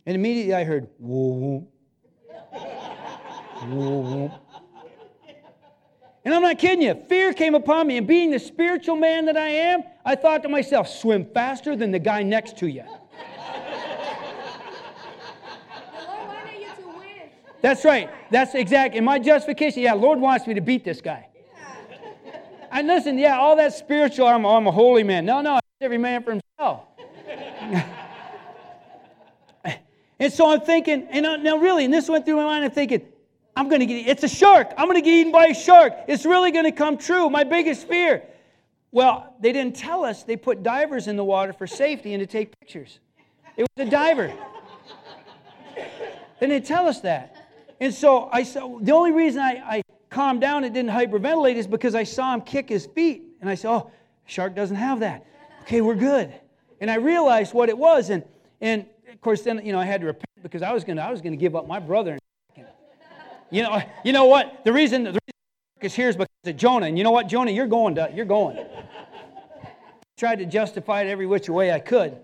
And 0.05 0.13
immediately 0.13 0.53
I 0.53 0.63
heard, 0.63 0.89
whoa, 0.99 1.67
whoa. 3.63 4.31
And 6.23 6.35
I'm 6.35 6.43
not 6.43 6.59
kidding 6.59 6.83
you. 6.83 6.93
Fear 6.93 7.33
came 7.33 7.55
upon 7.55 7.87
me. 7.87 7.97
And 7.97 8.05
being 8.05 8.29
the 8.29 8.37
spiritual 8.37 8.95
man 8.95 9.25
that 9.25 9.37
I 9.37 9.49
am, 9.49 9.81
I 10.05 10.13
thought 10.13 10.43
to 10.43 10.49
myself, 10.49 10.87
swim 10.87 11.25
faster 11.33 11.75
than 11.75 11.89
the 11.89 11.97
guy 11.97 12.21
next 12.21 12.59
to 12.59 12.67
you. 12.67 12.83
That's 17.65 17.83
right. 17.83 18.11
That's 18.29 18.53
exact. 18.53 18.93
In 18.93 19.03
my 19.03 19.17
justification, 19.17 19.81
yeah, 19.81 19.93
Lord 19.93 20.19
wants 20.19 20.45
me 20.45 20.53
to 20.53 20.61
beat 20.61 20.85
this 20.85 21.01
guy. 21.01 21.25
And 22.69 22.85
listen, 22.85 23.17
yeah, 23.17 23.39
all 23.39 23.55
that 23.55 23.73
spiritual, 23.73 24.27
I'm, 24.27 24.45
I'm 24.45 24.67
a 24.67 24.71
holy 24.71 25.01
man. 25.01 25.25
No, 25.25 25.41
no, 25.41 25.59
every 25.81 25.97
man 25.97 26.21
for 26.21 26.33
himself. 26.33 26.83
and 30.19 30.31
so 30.31 30.51
I'm 30.51 30.61
thinking, 30.61 31.07
and 31.09 31.43
now 31.43 31.57
really, 31.57 31.85
and 31.85 31.91
this 31.91 32.07
went 32.07 32.23
through 32.23 32.35
my 32.35 32.43
mind, 32.43 32.65
I'm 32.65 32.69
thinking, 32.69 33.01
I'm 33.55 33.67
going 33.67 33.79
to 33.79 33.87
get, 33.87 34.09
it's 34.09 34.21
a 34.21 34.27
shark. 34.27 34.71
I'm 34.77 34.85
going 34.85 35.01
to 35.01 35.01
get 35.01 35.15
eaten 35.15 35.31
by 35.31 35.47
a 35.47 35.55
shark. 35.55 35.93
It's 36.07 36.23
really 36.23 36.51
going 36.51 36.65
to 36.65 36.71
come 36.71 36.99
true. 36.99 37.31
My 37.31 37.45
biggest 37.45 37.87
fear. 37.87 38.21
Well, 38.91 39.33
they 39.39 39.51
didn't 39.51 39.75
tell 39.75 40.05
us 40.05 40.21
they 40.21 40.37
put 40.37 40.61
divers 40.61 41.07
in 41.07 41.15
the 41.15 41.23
water 41.23 41.51
for 41.51 41.65
safety 41.65 42.13
and 42.13 42.21
to 42.21 42.27
take 42.27 42.59
pictures. 42.59 42.99
It 43.57 43.65
was 43.75 43.87
a 43.87 43.89
diver. 43.89 44.31
they 46.39 46.47
didn't 46.47 46.67
tell 46.67 46.87
us 46.87 46.99
that. 46.99 47.41
And 47.79 47.93
so 47.93 48.29
I 48.31 48.43
the 48.43 48.91
only 48.91 49.11
reason 49.11 49.41
I, 49.41 49.61
I 49.65 49.81
calmed 50.09 50.41
down 50.41 50.63
and 50.63 50.73
didn't 50.73 50.91
hyperventilate 50.91 51.55
is 51.55 51.67
because 51.67 51.93
I 51.93 52.03
saw 52.03 52.33
him 52.33 52.41
kick 52.41 52.69
his 52.69 52.85
feet. 52.85 53.23
And 53.41 53.49
I 53.49 53.55
said, 53.55 53.69
oh, 53.69 53.91
shark 54.25 54.55
doesn't 54.55 54.77
have 54.77 55.01
that. 55.01 55.25
Okay, 55.63 55.81
we're 55.81 55.95
good. 55.95 56.33
And 56.79 56.89
I 56.89 56.95
realized 56.95 57.53
what 57.53 57.69
it 57.69 57.77
was. 57.77 58.09
And, 58.09 58.23
and 58.61 58.85
of 59.11 59.19
course, 59.21 59.41
then, 59.41 59.65
you 59.65 59.73
know, 59.73 59.79
I 59.79 59.85
had 59.85 60.01
to 60.01 60.07
repent 60.07 60.25
because 60.41 60.61
I 60.61 60.71
was 60.73 60.83
going 60.83 60.97
to 60.97 61.03
I 61.03 61.11
was 61.11 61.21
to 61.21 61.35
give 61.35 61.55
up 61.55 61.67
my 61.67 61.79
brother. 61.79 62.17
You 63.51 63.63
know, 63.63 63.81
you 64.03 64.11
know 64.11 64.25
what? 64.25 64.63
The 64.65 64.73
reason, 64.73 65.03
the 65.03 65.11
reason 65.11 65.19
is 65.81 65.93
here 65.93 66.09
is 66.09 66.15
because 66.15 66.27
of 66.45 66.55
Jonah. 66.57 66.87
And 66.87 66.97
you 66.97 67.03
know 67.03 67.11
what, 67.11 67.27
Jonah, 67.27 67.51
you're 67.51 67.67
going 67.67 67.95
to, 67.95 68.11
you're 68.13 68.25
going. 68.25 68.57
Tried 70.17 70.39
to 70.39 70.45
justify 70.45 71.01
it 71.01 71.07
every 71.07 71.25
which 71.25 71.49
way 71.49 71.71
I 71.71 71.79
could. 71.79 72.17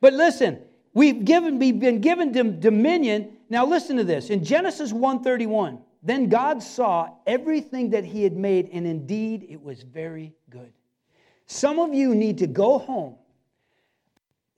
But 0.00 0.14
listen, 0.14 0.60
we've 0.98 1.24
given, 1.24 1.58
we've 1.58 1.78
been 1.78 2.00
given 2.00 2.32
dominion. 2.60 3.36
Now 3.48 3.64
listen 3.64 3.96
to 3.96 4.04
this. 4.04 4.30
In 4.30 4.44
Genesis 4.44 4.92
1:31, 4.92 5.80
then 6.02 6.28
God 6.28 6.62
saw 6.62 7.10
everything 7.26 7.90
that 7.90 8.04
he 8.04 8.24
had 8.24 8.36
made, 8.36 8.68
and 8.72 8.86
indeed 8.86 9.46
it 9.48 9.62
was 9.62 9.82
very 9.82 10.34
good. 10.50 10.72
Some 11.46 11.78
of 11.78 11.94
you 11.94 12.14
need 12.14 12.38
to 12.38 12.46
go 12.46 12.78
home. 12.78 13.16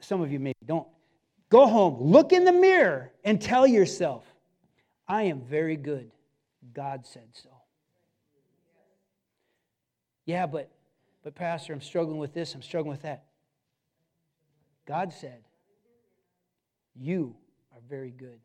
Some 0.00 0.22
of 0.22 0.32
you 0.32 0.40
maybe 0.40 0.58
don't. 0.64 0.88
Go 1.50 1.66
home, 1.66 2.00
look 2.00 2.32
in 2.32 2.44
the 2.44 2.52
mirror, 2.52 3.12
and 3.24 3.40
tell 3.42 3.66
yourself, 3.66 4.24
I 5.06 5.24
am 5.24 5.40
very 5.40 5.76
good. 5.76 6.10
God 6.72 7.04
said 7.04 7.28
so. 7.32 7.50
Yeah, 10.24 10.46
but 10.46 10.70
but 11.22 11.34
pastor, 11.34 11.72
I'm 11.72 11.80
struggling 11.82 12.18
with 12.18 12.32
this, 12.32 12.54
I'm 12.54 12.62
struggling 12.62 12.92
with 12.92 13.02
that. 13.02 13.24
God 14.86 15.12
said, 15.12 15.42
you 17.00 17.34
are 17.72 17.80
very 17.88 18.10
good. 18.10 18.38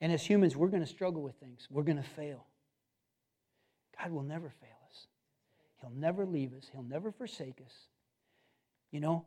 And 0.00 0.12
as 0.12 0.22
humans, 0.22 0.54
we're 0.54 0.68
going 0.68 0.84
to 0.84 0.88
struggle 0.88 1.22
with 1.22 1.34
things. 1.36 1.66
We're 1.70 1.82
going 1.82 1.96
to 1.96 2.02
fail. 2.02 2.46
God 4.00 4.12
will 4.12 4.22
never 4.22 4.50
fail 4.60 4.76
us. 4.88 5.06
He'll 5.80 5.98
never 5.98 6.26
leave 6.26 6.52
us. 6.52 6.68
He'll 6.72 6.84
never 6.84 7.10
forsake 7.10 7.60
us. 7.64 7.72
You 8.92 9.00
know, 9.00 9.24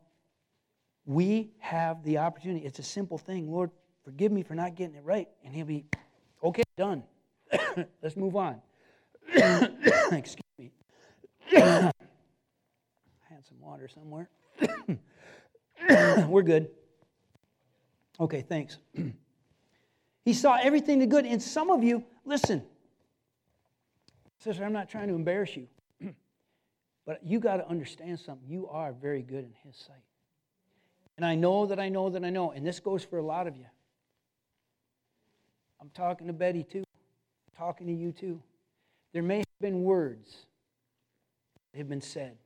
we 1.04 1.50
have 1.58 2.02
the 2.04 2.18
opportunity. 2.18 2.64
It's 2.64 2.78
a 2.78 2.84
simple 2.84 3.18
thing. 3.18 3.50
Lord, 3.50 3.70
forgive 4.04 4.32
me 4.32 4.42
for 4.42 4.54
not 4.54 4.76
getting 4.76 4.94
it 4.94 5.04
right. 5.04 5.28
And 5.44 5.54
He'll 5.54 5.66
be, 5.66 5.84
okay, 6.42 6.62
done. 6.76 7.02
Let's 8.02 8.16
move 8.16 8.36
on. 8.36 8.62
Excuse 9.34 10.40
me. 10.58 10.70
I 11.56 11.90
had 13.28 13.44
some 13.46 13.60
water 13.60 13.88
somewhere. 13.88 14.30
We're 16.28 16.42
good. 16.42 16.70
Okay, 18.22 18.40
thanks. 18.40 18.78
he 20.24 20.32
saw 20.32 20.56
everything 20.62 21.00
the 21.00 21.06
good. 21.06 21.26
And 21.26 21.42
some 21.42 21.70
of 21.70 21.82
you, 21.82 22.04
listen, 22.24 22.62
sister, 24.38 24.64
I'm 24.64 24.72
not 24.72 24.88
trying 24.88 25.08
to 25.08 25.14
embarrass 25.14 25.56
you, 25.56 25.66
but 27.04 27.18
you 27.26 27.40
got 27.40 27.56
to 27.56 27.68
understand 27.68 28.20
something. 28.20 28.48
You 28.48 28.68
are 28.68 28.92
very 28.92 29.22
good 29.22 29.42
in 29.44 29.52
his 29.64 29.74
sight. 29.74 29.96
And 31.16 31.26
I 31.26 31.34
know 31.34 31.66
that 31.66 31.80
I 31.80 31.88
know 31.88 32.10
that 32.10 32.24
I 32.24 32.30
know, 32.30 32.52
and 32.52 32.64
this 32.64 32.78
goes 32.78 33.02
for 33.02 33.18
a 33.18 33.22
lot 33.22 33.48
of 33.48 33.56
you. 33.56 33.66
I'm 35.80 35.90
talking 35.90 36.28
to 36.28 36.32
Betty 36.32 36.62
too, 36.62 36.84
I'm 36.84 37.58
talking 37.58 37.88
to 37.88 37.92
you 37.92 38.12
too. 38.12 38.40
There 39.12 39.24
may 39.24 39.38
have 39.38 39.60
been 39.60 39.82
words 39.82 40.46
that 41.72 41.78
have 41.78 41.88
been 41.88 42.00
said 42.00 42.36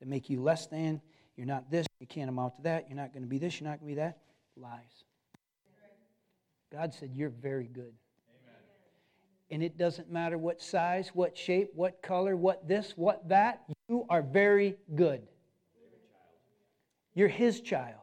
that 0.00 0.08
make 0.08 0.30
you 0.30 0.40
less 0.40 0.68
than. 0.68 1.02
You're 1.36 1.46
not 1.46 1.70
this, 1.70 1.86
you 2.00 2.06
can't 2.06 2.30
amount 2.30 2.56
to 2.56 2.62
that, 2.62 2.86
you're 2.88 2.96
not 2.96 3.12
going 3.12 3.24
to 3.24 3.28
be 3.28 3.36
this, 3.36 3.60
you're 3.60 3.68
not 3.68 3.78
going 3.78 3.94
to 3.94 3.94
be 3.96 4.00
that. 4.00 4.16
Lies. 4.56 5.04
God 6.72 6.94
said, 6.94 7.10
You're 7.14 7.30
very 7.30 7.68
good. 7.68 7.92
And 9.50 9.62
it 9.62 9.76
doesn't 9.76 10.10
matter 10.10 10.38
what 10.38 10.62
size, 10.62 11.10
what 11.12 11.36
shape, 11.36 11.70
what 11.74 12.00
color, 12.00 12.36
what 12.36 12.66
this, 12.66 12.94
what 12.96 13.28
that, 13.28 13.64
you 13.88 14.06
are 14.08 14.22
very 14.22 14.76
good. 14.94 15.22
You're 17.14 17.28
His 17.28 17.60
child. 17.60 17.98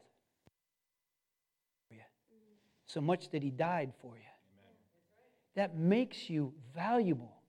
So 2.85 3.01
much 3.01 3.29
that 3.31 3.43
He 3.43 3.51
died 3.51 3.93
for 4.01 4.15
you. 4.15 4.23
That 5.55 5.77
makes 5.77 6.29
you 6.29 6.53
valuable. 6.75 7.39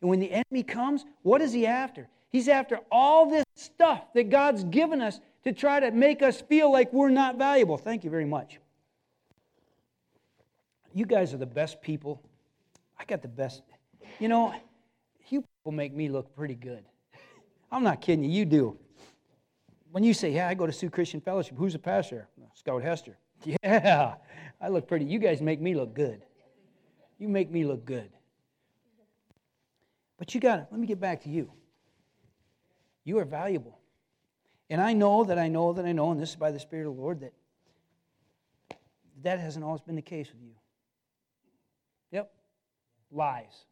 And 0.00 0.10
when 0.10 0.20
the 0.20 0.30
enemy 0.30 0.62
comes, 0.62 1.04
what 1.22 1.40
is 1.40 1.52
he 1.52 1.66
after? 1.66 2.08
He's 2.30 2.48
after 2.48 2.80
all 2.90 3.30
this 3.30 3.44
stuff 3.54 4.12
that 4.14 4.28
God's 4.28 4.64
given 4.64 5.00
us 5.00 5.20
to 5.44 5.52
try 5.52 5.80
to 5.80 5.90
make 5.90 6.22
us 6.22 6.40
feel 6.40 6.72
like 6.72 6.92
we're 6.92 7.10
not 7.10 7.36
valuable. 7.36 7.76
Thank 7.76 8.04
you 8.04 8.10
very 8.10 8.24
much. 8.24 8.58
You 10.92 11.06
guys 11.06 11.34
are 11.34 11.38
the 11.38 11.46
best 11.46 11.82
people. 11.82 12.22
I 12.98 13.04
got 13.04 13.22
the 13.22 13.28
best. 13.28 13.62
You 14.20 14.28
know, 14.28 14.54
you 15.28 15.40
people 15.40 15.72
make 15.72 15.92
me 15.92 16.08
look 16.08 16.34
pretty 16.34 16.54
good. 16.54 16.84
I'm 17.70 17.82
not 17.82 18.00
kidding 18.00 18.24
you, 18.24 18.30
you 18.30 18.44
do. 18.44 18.78
When 19.90 20.04
you 20.04 20.14
say, 20.14 20.30
Yeah, 20.30 20.48
I 20.48 20.54
go 20.54 20.66
to 20.66 20.72
Sioux 20.72 20.90
Christian 20.90 21.20
Fellowship, 21.20 21.56
who's 21.56 21.72
the 21.72 21.78
pastor? 21.78 22.28
Scott 22.54 22.82
Hester. 22.82 23.16
Yeah, 23.62 24.14
I 24.60 24.68
look 24.68 24.88
pretty. 24.88 25.04
You 25.04 25.18
guys 25.18 25.42
make 25.42 25.60
me 25.60 25.74
look 25.74 25.94
good. 25.94 26.22
You 27.18 27.28
make 27.28 27.50
me 27.50 27.64
look 27.64 27.84
good. 27.84 28.10
But 30.18 30.34
you 30.34 30.40
got 30.40 30.56
to, 30.56 30.66
let 30.70 30.80
me 30.80 30.86
get 30.86 31.00
back 31.00 31.22
to 31.24 31.28
you. 31.28 31.50
You 33.04 33.18
are 33.18 33.24
valuable. 33.24 33.78
And 34.70 34.80
I 34.80 34.92
know 34.92 35.24
that 35.24 35.38
I 35.38 35.48
know 35.48 35.72
that 35.74 35.84
I 35.84 35.92
know, 35.92 36.10
and 36.10 36.20
this 36.20 36.30
is 36.30 36.36
by 36.36 36.50
the 36.50 36.58
Spirit 36.58 36.88
of 36.88 36.96
the 36.96 37.00
Lord, 37.00 37.20
that 37.20 37.32
that 39.22 39.38
hasn't 39.38 39.64
always 39.64 39.80
been 39.80 39.96
the 39.96 40.02
case 40.02 40.28
with 40.30 40.42
you. 40.42 40.54
Yep. 42.12 42.32
Lies. 43.10 43.64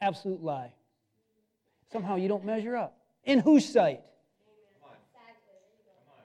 Absolute 0.00 0.42
lie. 0.42 0.72
Somehow 1.92 2.16
you 2.16 2.28
don't 2.28 2.44
measure 2.44 2.76
up. 2.76 2.96
In 3.24 3.40
whose 3.40 3.66
sight? 3.66 4.02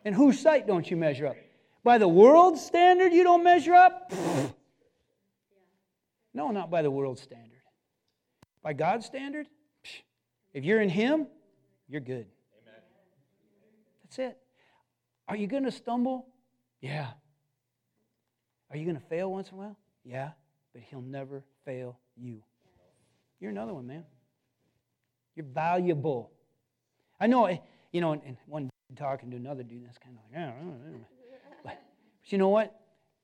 In 0.05 0.13
whose 0.13 0.39
sight 0.39 0.67
don't 0.67 0.89
you 0.89 0.97
measure 0.97 1.27
up? 1.27 1.37
By 1.83 1.97
the 1.97 2.07
world's 2.07 2.63
standard, 2.65 3.13
you 3.13 3.23
don't 3.23 3.43
measure 3.43 3.73
up? 3.73 4.11
No, 6.35 6.49
not 6.49 6.71
by 6.71 6.81
the 6.81 6.89
world's 6.89 7.21
standard. 7.21 7.61
By 8.63 8.73
God's 8.73 9.05
standard, 9.05 9.47
if 10.51 10.63
you're 10.63 10.81
in 10.81 10.89
Him, 10.89 11.27
you're 11.87 12.01
good. 12.01 12.25
That's 14.15 14.31
it. 14.31 14.37
Are 15.27 15.35
you 15.35 15.47
going 15.47 15.63
to 15.63 15.71
stumble? 15.71 16.27
Yeah. 16.81 17.07
Are 18.69 18.77
you 18.77 18.85
going 18.85 18.97
to 18.97 19.07
fail 19.07 19.31
once 19.31 19.49
in 19.49 19.55
a 19.55 19.57
while? 19.57 19.77
Yeah. 20.05 20.31
But 20.71 20.83
He'll 20.83 21.01
never 21.01 21.43
fail 21.65 21.97
you. 22.15 22.43
You're 23.39 23.49
another 23.49 23.73
one, 23.73 23.87
man. 23.87 24.03
You're 25.35 25.47
valuable. 25.47 26.29
I 27.19 27.25
know, 27.25 27.45
eh, 27.45 27.57
you 27.91 28.01
know, 28.01 28.11
and 28.11 28.37
one 28.45 28.69
talking 28.95 29.31
to 29.31 29.35
another 29.35 29.63
dude, 29.63 29.83
that's 29.83 29.97
kind 29.97 30.15
of 30.15 30.21
like, 30.31 30.39
yeah. 30.39 31.01
But, 31.63 31.71
but 31.71 31.77
you 32.25 32.37
know 32.37 32.49
what? 32.49 32.79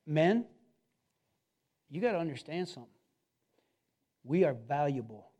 Men, 0.06 0.44
you 1.88 2.00
got 2.00 2.12
to 2.12 2.18
understand 2.18 2.66
something. 2.66 2.90
We 4.24 4.42
are 4.42 4.54
valuable 4.54 5.30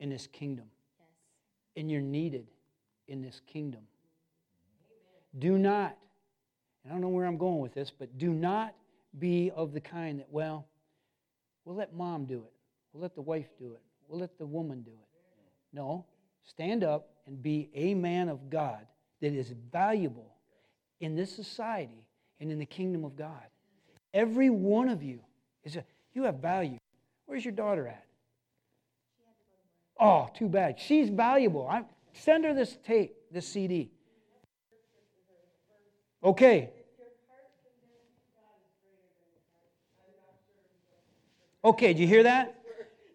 in 0.00 0.10
this 0.10 0.26
kingdom 0.26 0.66
and 1.76 1.88
you're 1.88 2.00
needed 2.00 2.50
in 3.06 3.22
this 3.22 3.40
kingdom. 3.46 3.82
Do 5.38 5.58
not, 5.58 5.96
I 6.84 6.90
don't 6.90 7.00
know 7.00 7.08
where 7.08 7.26
I'm 7.26 7.38
going 7.38 7.60
with 7.60 7.74
this, 7.74 7.90
but 7.90 8.18
do 8.18 8.32
not 8.32 8.74
be 9.18 9.50
of 9.54 9.72
the 9.72 9.80
kind 9.80 10.20
that, 10.20 10.28
well, 10.30 10.66
we'll 11.64 11.76
let 11.76 11.94
mom 11.94 12.26
do 12.26 12.38
it. 12.38 12.52
We'll 12.92 13.02
let 13.02 13.14
the 13.14 13.22
wife 13.22 13.48
do 13.58 13.72
it. 13.72 13.80
We'll 14.08 14.20
let 14.20 14.38
the 14.38 14.46
woman 14.46 14.82
do 14.82 14.90
it. 14.90 15.08
No, 15.72 16.04
stand 16.44 16.84
up 16.84 17.08
and 17.26 17.42
be 17.42 17.70
a 17.74 17.94
man 17.94 18.28
of 18.28 18.50
God 18.50 18.86
that 19.20 19.32
is 19.32 19.54
valuable 19.70 20.36
in 21.00 21.14
this 21.14 21.34
society 21.34 22.06
and 22.40 22.50
in 22.50 22.58
the 22.58 22.66
kingdom 22.66 23.04
of 23.04 23.16
God. 23.16 23.46
Every 24.12 24.50
one 24.50 24.88
of 24.88 25.02
you 25.02 25.20
is 25.64 25.76
a, 25.76 25.84
you 26.12 26.24
have 26.24 26.36
value. 26.36 26.78
Where's 27.26 27.44
your 27.44 27.52
daughter 27.52 27.88
at? 27.88 28.04
Oh, 29.98 30.28
too 30.36 30.48
bad. 30.48 30.78
She's 30.78 31.08
valuable. 31.08 31.66
I, 31.66 31.84
send 32.12 32.44
her 32.44 32.52
this 32.52 32.76
tape, 32.84 33.14
this 33.30 33.46
CD. 33.46 33.90
Okay. 36.22 36.70
Okay, 41.64 41.94
do 41.94 42.00
you 42.00 42.08
hear 42.08 42.24
that? 42.24 42.58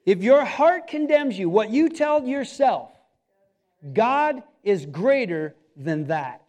If 0.06 0.24
your 0.24 0.46
heart 0.46 0.88
condemns 0.88 1.38
you, 1.38 1.50
what 1.50 1.70
you 1.70 1.90
tell 1.90 2.24
yourself, 2.24 2.92
God 3.94 4.42
is 4.64 4.86
greater 4.86 5.54
than 5.76 6.06
that. 6.08 6.42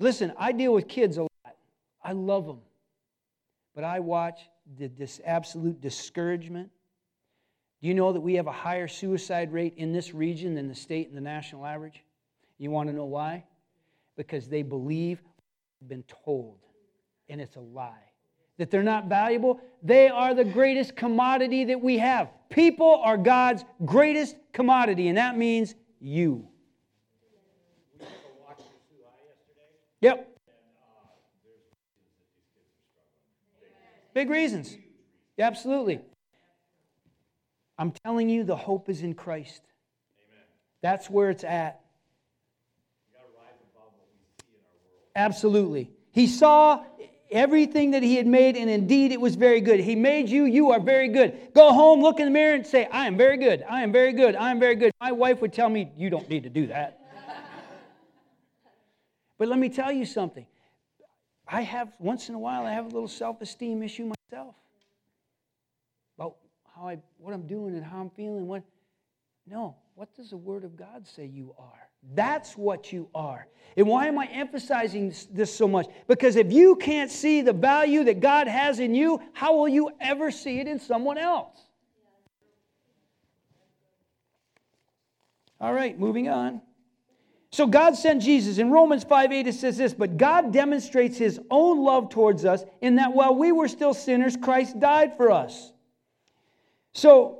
Listen, 0.00 0.32
I 0.38 0.52
deal 0.52 0.72
with 0.72 0.88
kids 0.88 1.16
a 1.16 1.22
lot. 1.22 1.56
I 2.02 2.12
love 2.12 2.46
them. 2.46 2.60
But 3.74 3.84
I 3.84 4.00
watch 4.00 4.40
this 4.76 5.20
absolute 5.24 5.80
discouragement 5.80 6.70
do 7.80 7.86
you 7.86 7.94
know 7.94 8.12
that 8.12 8.20
we 8.20 8.34
have 8.34 8.48
a 8.48 8.52
higher 8.52 8.88
suicide 8.88 9.52
rate 9.52 9.74
in 9.76 9.92
this 9.92 10.12
region 10.12 10.54
than 10.54 10.66
the 10.68 10.74
state 10.74 11.08
and 11.08 11.16
the 11.16 11.20
national 11.22 11.64
average? 11.64 12.02
You 12.58 12.70
want 12.70 12.88
to 12.88 12.94
know 12.94 13.04
why? 13.04 13.44
Because 14.18 14.48
they 14.48 14.62
believe 14.62 15.22
they've 15.80 15.88
been 15.88 16.04
told, 16.24 16.58
and 17.28 17.40
it's 17.40 17.54
a 17.54 17.60
lie. 17.60 17.94
That 18.58 18.68
they're 18.68 18.82
not 18.82 19.06
valuable. 19.06 19.60
They 19.84 20.08
are 20.08 20.34
the 20.34 20.44
greatest 20.44 20.96
commodity 20.96 21.66
that 21.66 21.80
we 21.80 21.98
have. 21.98 22.28
People 22.50 23.00
are 23.04 23.16
God's 23.16 23.64
greatest 23.84 24.36
commodity, 24.52 25.06
and 25.06 25.16
that 25.16 25.38
means 25.38 25.76
you. 26.00 26.48
Yep. 30.00 30.28
Uh, 30.28 31.08
Big 34.14 34.30
reasons. 34.30 34.76
Absolutely. 35.38 36.00
I'm 37.78 37.92
telling 38.04 38.28
you, 38.28 38.42
the 38.42 38.56
hope 38.56 38.88
is 38.88 39.02
in 39.02 39.14
Christ. 39.14 39.62
Amen. 40.28 40.44
That's 40.82 41.08
where 41.08 41.30
it's 41.30 41.44
at. 41.44 41.80
Absolutely. 45.14 45.90
He 46.12 46.26
saw 46.26 46.84
everything 47.30 47.92
that 47.92 48.02
he 48.02 48.16
had 48.16 48.26
made, 48.26 48.56
and 48.56 48.70
indeed 48.70 49.12
it 49.12 49.20
was 49.20 49.34
very 49.34 49.60
good. 49.60 49.80
He 49.80 49.94
made 49.94 50.28
you, 50.28 50.44
you 50.44 50.70
are 50.70 50.80
very 50.80 51.08
good. 51.08 51.52
Go 51.54 51.72
home, 51.72 52.00
look 52.00 52.18
in 52.20 52.26
the 52.26 52.30
mirror, 52.30 52.54
and 52.54 52.66
say, 52.66 52.86
I 52.86 53.06
am 53.06 53.16
very 53.16 53.36
good. 53.36 53.64
I 53.68 53.82
am 53.82 53.92
very 53.92 54.12
good. 54.12 54.36
I 54.36 54.50
am 54.50 54.58
very 54.58 54.74
good. 54.74 54.92
My 55.00 55.12
wife 55.12 55.40
would 55.40 55.52
tell 55.52 55.68
me, 55.68 55.92
You 55.96 56.10
don't 56.10 56.28
need 56.28 56.44
to 56.44 56.50
do 56.50 56.68
that. 56.68 57.00
but 59.38 59.48
let 59.48 59.58
me 59.58 59.68
tell 59.68 59.92
you 59.92 60.04
something. 60.04 60.46
I 61.46 61.62
have, 61.62 61.92
once 61.98 62.28
in 62.28 62.34
a 62.34 62.38
while, 62.38 62.66
I 62.66 62.72
have 62.72 62.86
a 62.86 62.90
little 62.90 63.08
self 63.08 63.40
esteem 63.40 63.82
issue 63.82 64.12
myself 64.30 64.54
about 66.16 66.36
how 66.74 66.88
I, 66.88 66.98
what 67.18 67.32
I'm 67.32 67.46
doing 67.46 67.74
and 67.74 67.84
how 67.84 68.00
I'm 68.00 68.10
feeling. 68.10 68.46
What, 68.46 68.62
no, 69.46 69.76
what 69.94 70.14
does 70.14 70.30
the 70.30 70.36
Word 70.36 70.64
of 70.64 70.76
God 70.76 71.06
say 71.06 71.24
you 71.24 71.54
are? 71.58 71.87
That's 72.14 72.56
what 72.56 72.92
you 72.92 73.08
are. 73.14 73.46
And 73.76 73.86
why 73.86 74.06
am 74.06 74.18
I 74.18 74.26
emphasizing 74.26 75.14
this 75.30 75.54
so 75.54 75.68
much? 75.68 75.86
Because 76.06 76.36
if 76.36 76.52
you 76.52 76.76
can't 76.76 77.10
see 77.10 77.42
the 77.42 77.52
value 77.52 78.04
that 78.04 78.20
God 78.20 78.48
has 78.48 78.80
in 78.80 78.94
you, 78.94 79.20
how 79.32 79.56
will 79.56 79.68
you 79.68 79.90
ever 80.00 80.30
see 80.30 80.58
it 80.58 80.66
in 80.66 80.80
someone 80.80 81.18
else? 81.18 81.60
All 85.60 85.72
right, 85.72 85.98
moving 85.98 86.28
on. 86.28 86.60
So 87.50 87.66
God 87.66 87.96
sent 87.96 88.22
Jesus. 88.22 88.58
In 88.58 88.70
Romans 88.70 89.04
5 89.04 89.32
8, 89.32 89.46
it 89.46 89.54
says 89.54 89.76
this 89.76 89.94
But 89.94 90.16
God 90.16 90.52
demonstrates 90.52 91.16
his 91.16 91.40
own 91.50 91.82
love 91.82 92.10
towards 92.10 92.44
us 92.44 92.64
in 92.80 92.96
that 92.96 93.12
while 93.12 93.34
we 93.34 93.52
were 93.52 93.68
still 93.68 93.94
sinners, 93.94 94.36
Christ 94.36 94.78
died 94.78 95.16
for 95.16 95.30
us. 95.30 95.72
So 96.92 97.37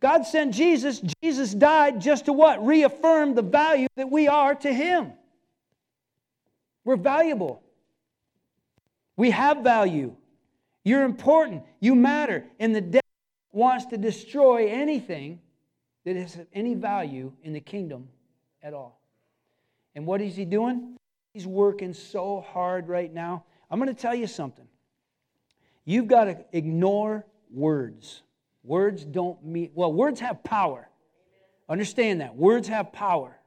God 0.00 0.26
sent 0.26 0.54
Jesus. 0.54 1.02
Jesus 1.22 1.52
died 1.52 2.00
just 2.00 2.26
to 2.26 2.32
what? 2.32 2.64
Reaffirm 2.64 3.34
the 3.34 3.42
value 3.42 3.88
that 3.96 4.10
we 4.10 4.28
are 4.28 4.54
to 4.54 4.72
Him. 4.72 5.12
We're 6.84 6.96
valuable. 6.96 7.62
We 9.16 9.30
have 9.30 9.58
value. 9.58 10.14
You're 10.84 11.04
important. 11.04 11.64
You 11.80 11.94
matter. 11.94 12.44
And 12.60 12.74
the 12.74 12.80
devil 12.80 13.00
wants 13.52 13.86
to 13.86 13.96
destroy 13.96 14.68
anything 14.68 15.40
that 16.04 16.14
has 16.14 16.38
any 16.52 16.74
value 16.74 17.32
in 17.42 17.52
the 17.52 17.60
kingdom 17.60 18.08
at 18.62 18.74
all. 18.74 19.00
And 19.94 20.06
what 20.06 20.20
is 20.20 20.36
he 20.36 20.44
doing? 20.44 20.96
He's 21.32 21.46
working 21.46 21.92
so 21.92 22.44
hard 22.52 22.88
right 22.88 23.12
now. 23.12 23.44
I'm 23.70 23.80
going 23.80 23.92
to 23.92 24.00
tell 24.00 24.14
you 24.14 24.26
something. 24.26 24.66
You've 25.84 26.06
got 26.06 26.24
to 26.24 26.44
ignore 26.52 27.26
words. 27.50 28.22
Words 28.66 29.04
don't 29.04 29.42
mean, 29.44 29.70
well, 29.74 29.92
words 29.92 30.20
have 30.20 30.42
power. 30.42 30.88
Understand 31.68 32.20
that. 32.20 32.34
Words 32.34 32.68
have 32.68 32.92
power. 32.92 33.38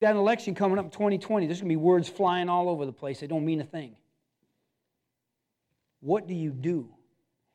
Got 0.00 0.12
an 0.12 0.16
election 0.16 0.54
coming 0.54 0.78
up 0.78 0.86
in 0.86 0.90
2020. 0.90 1.46
There's 1.46 1.58
going 1.58 1.68
to 1.68 1.72
be 1.72 1.76
words 1.76 2.08
flying 2.08 2.48
all 2.48 2.70
over 2.70 2.86
the 2.86 2.92
place. 2.92 3.20
They 3.20 3.26
don't 3.26 3.44
mean 3.44 3.60
a 3.60 3.64
thing. 3.64 3.96
What 6.00 6.26
do 6.26 6.34
you 6.34 6.50
do? 6.50 6.88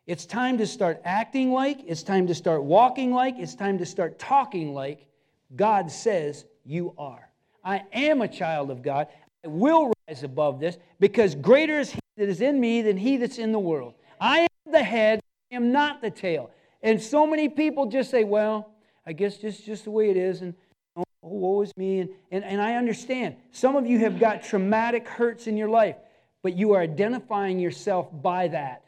It's 0.06 0.26
time 0.26 0.60
to 0.60 0.68
start 0.68 1.02
acting 1.04 1.52
like, 1.52 1.80
it's 1.88 2.04
time 2.04 2.28
to 2.28 2.36
start 2.36 2.64
walking 2.64 3.12
like, 3.12 3.36
it's 3.40 3.56
time 3.56 3.80
to 3.80 3.86
start 3.86 4.20
talking 4.20 4.74
like 4.74 5.08
God 5.56 5.90
says 5.90 6.46
you 6.64 6.94
are. 6.98 7.28
I 7.64 7.84
am 7.92 8.22
a 8.22 8.28
child 8.28 8.70
of 8.70 8.84
God. 8.84 9.08
I 9.44 9.48
will 9.48 9.92
rise 10.08 10.22
above 10.22 10.60
this 10.60 10.78
because 11.00 11.34
greater 11.34 11.80
is 11.80 11.92
He 11.92 12.00
that 12.18 12.30
is 12.30 12.42
in 12.42 12.60
me 12.60 12.84
than 12.84 12.98
He 12.98 13.18
that's 13.18 13.40
in 13.40 13.52
the 13.52 13.60
world. 13.60 13.96
I 14.22 14.42
am 14.42 14.72
the 14.72 14.84
head, 14.84 15.22
am 15.52 15.72
not 15.72 16.02
the 16.02 16.12
tail. 16.12 16.52
And 16.82 17.02
so 17.02 17.26
many 17.26 17.50
people 17.50 17.88
just 17.88 18.12
say, 18.12 18.24
well, 18.24 18.72
I 19.06 19.14
guess 19.14 19.38
just, 19.38 19.66
just 19.66 19.84
the 19.84 19.92
way 19.92 20.10
it 20.10 20.18
is, 20.18 20.42
and 20.42 20.54
oh, 20.96 21.04
woe 21.22 21.62
is 21.62 21.76
me. 21.78 22.00
And, 22.00 22.10
and, 22.32 22.44
and 22.44 22.62
I 22.62 22.76
understand. 22.76 23.36
Some 23.52 23.76
of 23.76 23.86
you 23.86 24.00
have 24.00 24.20
got 24.20 24.44
traumatic 24.44 25.08
hurts 25.08 25.48
in 25.48 25.58
your 25.58 25.70
life, 25.70 25.96
but 26.44 26.56
you 26.56 26.74
are 26.74 26.82
identifying 26.82 27.60
yourself 27.60 28.10
by 28.22 28.48
that. 28.50 28.84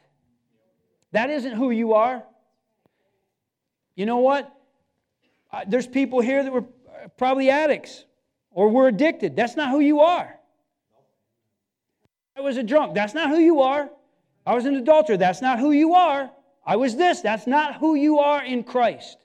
That 1.12 1.30
isn't 1.30 1.52
who 1.52 1.70
you 1.70 1.94
are. 1.94 2.22
You 3.96 4.06
know 4.06 4.18
what? 4.18 4.54
Uh, 5.50 5.64
there's 5.66 5.86
people 5.86 6.20
here 6.20 6.42
that 6.42 6.52
were 6.52 6.64
probably 7.16 7.50
addicts 7.50 8.04
or 8.50 8.68
were 8.68 8.88
addicted. 8.88 9.34
That's 9.34 9.56
not 9.56 9.70
who 9.70 9.80
you 9.80 10.00
are. 10.00 10.38
I 12.36 12.40
was 12.40 12.56
a 12.56 12.62
drunk. 12.62 12.94
That's 12.94 13.14
not 13.14 13.30
who 13.30 13.38
you 13.38 13.62
are. 13.62 13.90
I 14.46 14.54
was 14.54 14.66
an 14.66 14.76
adulterer. 14.76 15.16
That's 15.16 15.42
not 15.42 15.58
who 15.58 15.72
you 15.72 15.94
are. 15.94 16.30
I 16.68 16.76
was 16.76 16.96
this. 16.96 17.22
That's 17.22 17.46
not 17.46 17.76
who 17.76 17.94
you 17.94 18.18
are 18.18 18.44
in 18.44 18.62
Christ. 18.62 19.16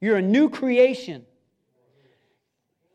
You're 0.00 0.16
a 0.16 0.22
new 0.22 0.48
creation. 0.48 1.26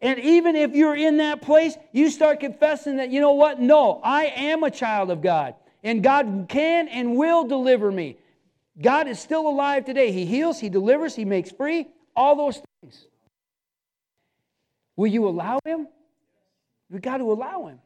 And 0.01 0.17
even 0.19 0.55
if 0.55 0.73
you're 0.73 0.95
in 0.95 1.17
that 1.17 1.43
place, 1.43 1.77
you 1.91 2.09
start 2.09 2.39
confessing 2.39 2.97
that, 2.97 3.11
you 3.11 3.21
know 3.21 3.33
what? 3.33 3.61
No, 3.61 4.01
I 4.03 4.25
am 4.25 4.63
a 4.63 4.71
child 4.71 5.11
of 5.11 5.21
God. 5.21 5.53
And 5.83 6.01
God 6.01 6.47
can 6.49 6.87
and 6.87 7.15
will 7.15 7.43
deliver 7.43 7.91
me. 7.91 8.17
God 8.81 9.07
is 9.07 9.19
still 9.19 9.47
alive 9.47 9.85
today. 9.85 10.11
He 10.11 10.25
heals, 10.25 10.59
He 10.59 10.69
delivers, 10.69 11.15
He 11.15 11.23
makes 11.23 11.51
free, 11.51 11.87
all 12.15 12.35
those 12.35 12.59
things. 12.81 13.05
Will 14.95 15.07
you 15.07 15.27
allow 15.27 15.59
Him? 15.63 15.87
We've 16.89 17.03
got 17.03 17.17
to 17.17 17.31
allow 17.31 17.67
Him. 17.67 17.79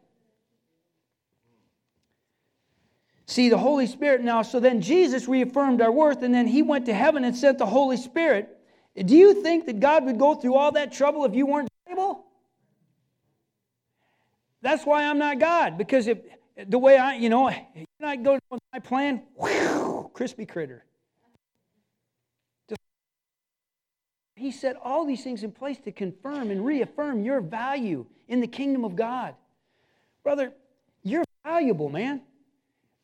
See, 3.28 3.50
the 3.50 3.58
Holy 3.58 3.88
Spirit 3.88 4.22
now, 4.22 4.42
so 4.42 4.60
then 4.60 4.82
Jesus 4.82 5.28
reaffirmed 5.28 5.82
our 5.82 5.92
worth, 5.92 6.24
and 6.24 6.34
then 6.34 6.48
he 6.48 6.62
went 6.62 6.86
to 6.86 6.94
heaven 6.94 7.26
and 7.26 7.36
sent 7.36 7.58
the 7.58 7.66
Holy 7.66 7.98
Spirit. 7.98 8.58
Do 8.96 9.16
you 9.16 9.44
think 9.44 9.66
that 9.66 9.82
God 9.82 10.06
would 10.06 10.18
go 10.18 10.34
through 10.36 10.56
all 10.56 10.72
that 10.72 10.94
trouble 10.94 11.26
if 11.26 11.36
you 11.36 11.46
weren't 11.46 11.68
able? 11.92 12.26
That's 14.62 14.86
why 14.86 15.04
I'm 15.04 15.20
not 15.20 15.40
God, 15.40 15.78
because 15.78 16.08
if 16.08 16.20
the 16.68 16.80
way 16.80 16.98
I, 16.98 17.16
you 17.16 17.30
know, 17.30 17.50
you 17.50 17.86
I 18.02 18.16
go 18.16 18.40
with 18.50 18.62
my 18.74 18.80
plan, 18.80 19.24
whew, 19.36 20.10
crispy 20.14 20.46
critter. 20.46 20.86
He 24.36 24.52
set 24.52 24.76
all 24.84 25.06
these 25.06 25.24
things 25.24 25.44
in 25.44 25.52
place 25.52 25.80
to 25.80 25.92
confirm 25.92 26.52
and 26.52 26.64
reaffirm 26.64 27.24
your 27.24 27.42
value 27.42 28.06
in 28.28 28.40
the 28.40 28.48
kingdom 28.48 28.86
of 28.86 28.96
God. 28.96 29.34
Brother, 30.24 30.54
you're 31.04 31.24
valuable, 31.44 31.90
man. 31.90 32.22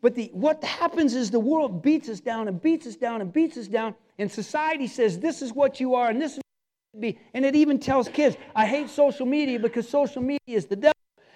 But 0.04 0.16
the, 0.16 0.30
what 0.34 0.62
happens 0.66 1.16
is 1.16 1.32
the 1.32 1.39
world 1.39 1.82
beats 1.82 2.10
us 2.10 2.20
down 2.20 2.50
and 2.50 2.62
beats 2.62 2.86
us 2.86 2.98
down 2.98 3.22
and 3.22 3.32
beats 3.32 3.56
us 3.56 3.70
down, 3.70 3.96
and 4.20 4.30
society 4.30 4.86
says, 4.86 5.18
This 5.18 5.42
is 5.42 5.54
what 5.54 5.80
you 5.80 5.96
are, 5.96 6.10
and 6.10 6.22
this 6.22 6.34
is 6.34 6.38
what 6.39 6.94
you 6.94 7.00
be. 7.13 7.20
And 7.34 7.46
it 7.46 7.56
even 7.56 7.80
tells 7.80 8.10
kids, 8.10 8.36
I 8.54 8.66
hate 8.66 8.89
social 8.89 9.26
media 9.26 9.60
because 9.60 9.88
social 9.88 10.22
media 10.22 10.39
is 10.58 10.66
the 10.66 10.76
devil. 10.76 10.94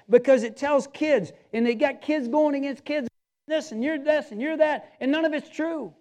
Because 0.10 0.44
it 0.44 0.58
tells 0.58 0.86
kids, 0.88 1.32
and 1.54 1.66
they 1.66 1.76
got 1.76 2.02
kids 2.02 2.28
going 2.28 2.56
against 2.56 2.84
kids, 2.84 3.08
this, 3.48 3.72
and 3.72 3.82
you're 3.82 4.00
this, 4.00 4.32
and 4.32 4.42
you're 4.42 4.58
that, 4.58 4.96
and 5.00 5.14
none 5.14 5.24
of 5.24 5.34
it's 5.34 5.50
true. 5.50 5.94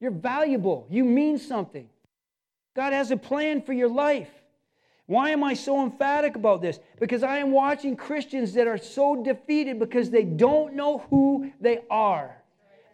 You're 0.00 0.10
valuable. 0.10 0.86
You 0.88 1.04
mean 1.04 1.36
something. 1.36 1.88
God 2.74 2.94
has 2.94 3.10
a 3.10 3.16
plan 3.18 3.60
for 3.60 3.74
your 3.74 3.90
life. 3.90 4.30
Why 5.06 5.30
am 5.30 5.44
I 5.44 5.54
so 5.54 5.82
emphatic 5.82 6.34
about 6.34 6.62
this? 6.62 6.80
Because 6.98 7.22
I 7.22 7.38
am 7.38 7.50
watching 7.50 7.96
Christians 7.96 8.54
that 8.54 8.66
are 8.66 8.78
so 8.78 9.22
defeated 9.22 9.78
because 9.78 10.10
they 10.10 10.24
don't 10.24 10.74
know 10.74 10.98
who 11.10 11.52
they 11.60 11.80
are. 11.90 12.42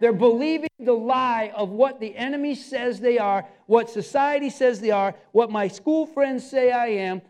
They're 0.01 0.13
believing 0.13 0.71
the 0.79 0.95
lie 0.95 1.53
of 1.55 1.69
what 1.69 2.01
the 2.01 2.17
enemy 2.17 2.55
says 2.55 3.01
they 3.01 3.19
are, 3.19 3.47
what 3.67 3.91
society 3.91 4.51
says 4.51 4.81
they 4.81 4.91
are, 4.91 5.15
what 5.33 5.51
my 5.51 5.69
school 5.69 6.07
friends 6.07 6.49
say 6.49 6.73
I 6.73 6.87
am. 6.87 7.23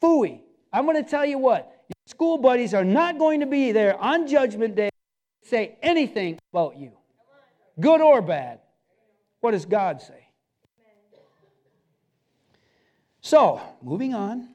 Fooey. 0.00 0.40
I'm 0.72 0.84
going 0.84 1.02
to 1.02 1.10
tell 1.10 1.24
you 1.24 1.38
what, 1.38 1.72
your 1.88 2.10
school 2.10 2.38
buddies 2.38 2.74
are 2.74 2.84
not 2.84 3.18
going 3.18 3.40
to 3.40 3.46
be 3.46 3.72
there 3.72 3.98
on 3.98 4.26
Judgment 4.26 4.76
Day 4.76 4.90
to 5.42 5.48
say 5.48 5.78
anything 5.82 6.38
about 6.52 6.78
you, 6.78 6.92
good 7.80 8.02
or 8.02 8.20
bad. 8.20 8.60
What 9.40 9.52
does 9.52 9.64
God 9.64 10.02
say? 10.02 10.27
So, 13.20 13.60
moving 13.82 14.14
on. 14.14 14.48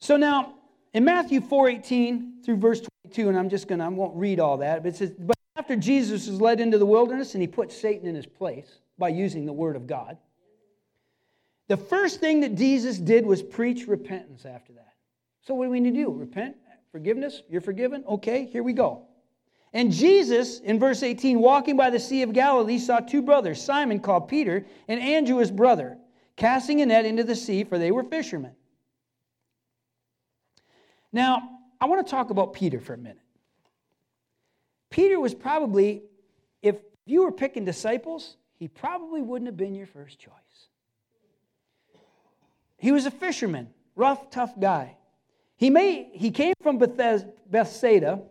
So 0.00 0.16
now, 0.16 0.54
in 0.94 1.04
Matthew 1.04 1.40
4:18 1.40 2.42
through 2.44 2.56
verse 2.56 2.80
22, 3.04 3.28
and 3.28 3.38
I'm 3.38 3.48
just 3.48 3.68
gonna, 3.68 3.84
I 3.84 3.88
won't 3.88 4.16
read 4.16 4.40
all 4.40 4.58
that, 4.58 4.82
but 4.82 4.90
it 4.90 4.96
says, 4.96 5.12
but 5.18 5.36
after 5.56 5.76
Jesus 5.76 6.26
was 6.26 6.40
led 6.40 6.60
into 6.60 6.78
the 6.78 6.86
wilderness 6.86 7.34
and 7.34 7.42
he 7.42 7.46
put 7.46 7.72
Satan 7.72 8.06
in 8.08 8.14
his 8.14 8.26
place 8.26 8.80
by 8.98 9.08
using 9.08 9.46
the 9.46 9.52
word 9.52 9.76
of 9.76 9.86
God, 9.86 10.18
the 11.68 11.76
first 11.76 12.20
thing 12.20 12.40
that 12.40 12.54
Jesus 12.56 12.98
did 12.98 13.24
was 13.24 13.42
preach 13.42 13.86
repentance 13.86 14.44
after 14.44 14.72
that. 14.72 14.92
So 15.40 15.54
what 15.54 15.66
do 15.66 15.70
we 15.70 15.80
need 15.80 15.94
to 15.94 16.04
do? 16.04 16.12
Repent, 16.12 16.56
forgiveness, 16.90 17.42
you're 17.48 17.60
forgiven? 17.60 18.04
Okay, 18.06 18.46
here 18.46 18.62
we 18.62 18.72
go. 18.72 19.06
And 19.74 19.90
Jesus, 19.90 20.60
in 20.60 20.78
verse 20.78 21.02
18, 21.02 21.38
walking 21.38 21.76
by 21.76 21.88
the 21.90 21.98
Sea 21.98 22.22
of 22.22 22.32
Galilee, 22.32 22.78
saw 22.78 23.00
two 23.00 23.22
brothers, 23.22 23.62
Simon 23.62 24.00
called 24.00 24.28
Peter, 24.28 24.66
and 24.86 25.00
Andrew 25.00 25.38
his 25.38 25.50
brother, 25.50 25.96
casting 26.36 26.82
a 26.82 26.86
net 26.86 27.06
into 27.06 27.24
the 27.24 27.34
sea, 27.34 27.64
for 27.64 27.78
they 27.78 27.90
were 27.90 28.04
fishermen. 28.04 28.52
Now, 31.10 31.48
I 31.80 31.86
want 31.86 32.06
to 32.06 32.10
talk 32.10 32.30
about 32.30 32.52
Peter 32.52 32.80
for 32.80 32.94
a 32.94 32.98
minute. 32.98 33.18
Peter 34.90 35.18
was 35.18 35.34
probably, 35.34 36.02
if 36.60 36.76
you 37.06 37.24
were 37.24 37.32
picking 37.32 37.64
disciples, 37.64 38.36
he 38.58 38.68
probably 38.68 39.22
wouldn't 39.22 39.48
have 39.48 39.56
been 39.56 39.74
your 39.74 39.86
first 39.86 40.18
choice. 40.18 40.32
He 42.76 42.92
was 42.92 43.06
a 43.06 43.10
fisherman, 43.10 43.70
rough, 43.96 44.28
tough 44.30 44.58
guy. 44.60 44.96
He, 45.56 45.70
may, 45.70 46.10
he 46.12 46.30
came 46.30 46.54
from 46.62 46.78
Bethsaida, 46.78 48.22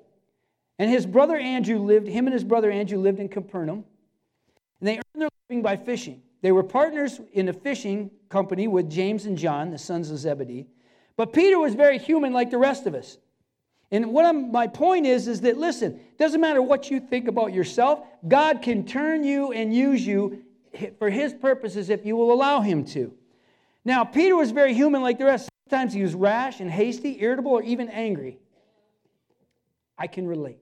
and 0.80 0.90
his 0.90 1.06
brother 1.06 1.38
Andrew 1.38 1.80
lived, 1.80 2.08
him 2.08 2.28
and 2.28 2.34
his 2.34 2.44
brother 2.44 2.72
Andrew 2.72 3.00
lived 3.00 3.20
in 3.20 3.30
Capernaum, 3.30 3.86
and 4.80 4.88
they 4.88 4.96
earned 4.96 5.22
their 5.22 5.30
living 5.50 5.62
by 5.62 5.78
fishing. 5.78 6.22
They 6.42 6.52
were 6.52 6.64
partners 6.64 7.22
in 7.34 7.50
a 7.50 7.54
fishing 7.54 8.10
company 8.30 8.68
with 8.68 8.90
James 8.90 9.26
and 9.26 9.38
John, 9.38 9.70
the 9.70 9.78
sons 9.78 10.10
of 10.10 10.18
Zebedee. 10.18 10.68
But 11.18 11.34
Peter 11.34 11.60
was 11.60 11.76
very 11.76 12.00
human 12.00 12.34
like 12.34 12.50
the 12.50 12.58
rest 12.58 12.88
of 12.88 12.96
us. 12.96 13.18
And 13.92 14.14
what 14.14 14.26
I'm, 14.26 14.52
my 14.52 14.68
point 14.68 15.06
is, 15.06 15.28
is 15.28 15.42
that 15.42 15.58
listen, 15.58 15.94
it 15.94 16.18
doesn't 16.18 16.40
matter 16.40 16.62
what 16.62 16.90
you 16.90 17.00
think 17.00 17.28
about 17.28 17.54
yourself, 17.54 18.06
God 18.28 18.62
can 18.62 18.86
turn 18.86 19.24
you 19.24 19.52
and 19.52 19.74
use 19.74 20.06
you 20.06 20.44
for 20.98 21.10
His 21.10 21.34
purposes 21.34 21.90
if 21.90 22.06
you 22.06 22.16
will 22.16 22.32
allow 22.32 22.62
Him 22.62 22.86
to. 22.86 23.14
Now, 23.84 24.04
Peter 24.04 24.36
was 24.36 24.52
very 24.52 24.74
human 24.74 25.02
like 25.02 25.18
the 25.18 25.26
rest. 25.26 25.50
Sometimes 25.70 25.94
he 25.94 26.04
was 26.04 26.14
rash 26.14 26.60
and 26.60 26.70
hasty, 26.70 27.22
irritable, 27.22 27.52
or 27.52 27.64
even 27.64 27.90
angry. 27.90 28.40
I 29.98 30.08
can 30.08 30.28
relate. 30.28 30.61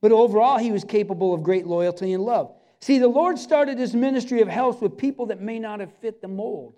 But 0.00 0.12
overall, 0.12 0.58
he 0.58 0.72
was 0.72 0.84
capable 0.84 1.34
of 1.34 1.42
great 1.42 1.66
loyalty 1.66 2.12
and 2.12 2.24
love. 2.24 2.54
See, 2.80 2.98
the 2.98 3.08
Lord 3.08 3.38
started 3.38 3.78
his 3.78 3.94
ministry 3.94 4.40
of 4.40 4.48
health 4.48 4.80
with 4.80 4.96
people 4.96 5.26
that 5.26 5.40
may 5.40 5.58
not 5.58 5.80
have 5.80 5.92
fit 5.96 6.22
the 6.22 6.28
mold. 6.28 6.74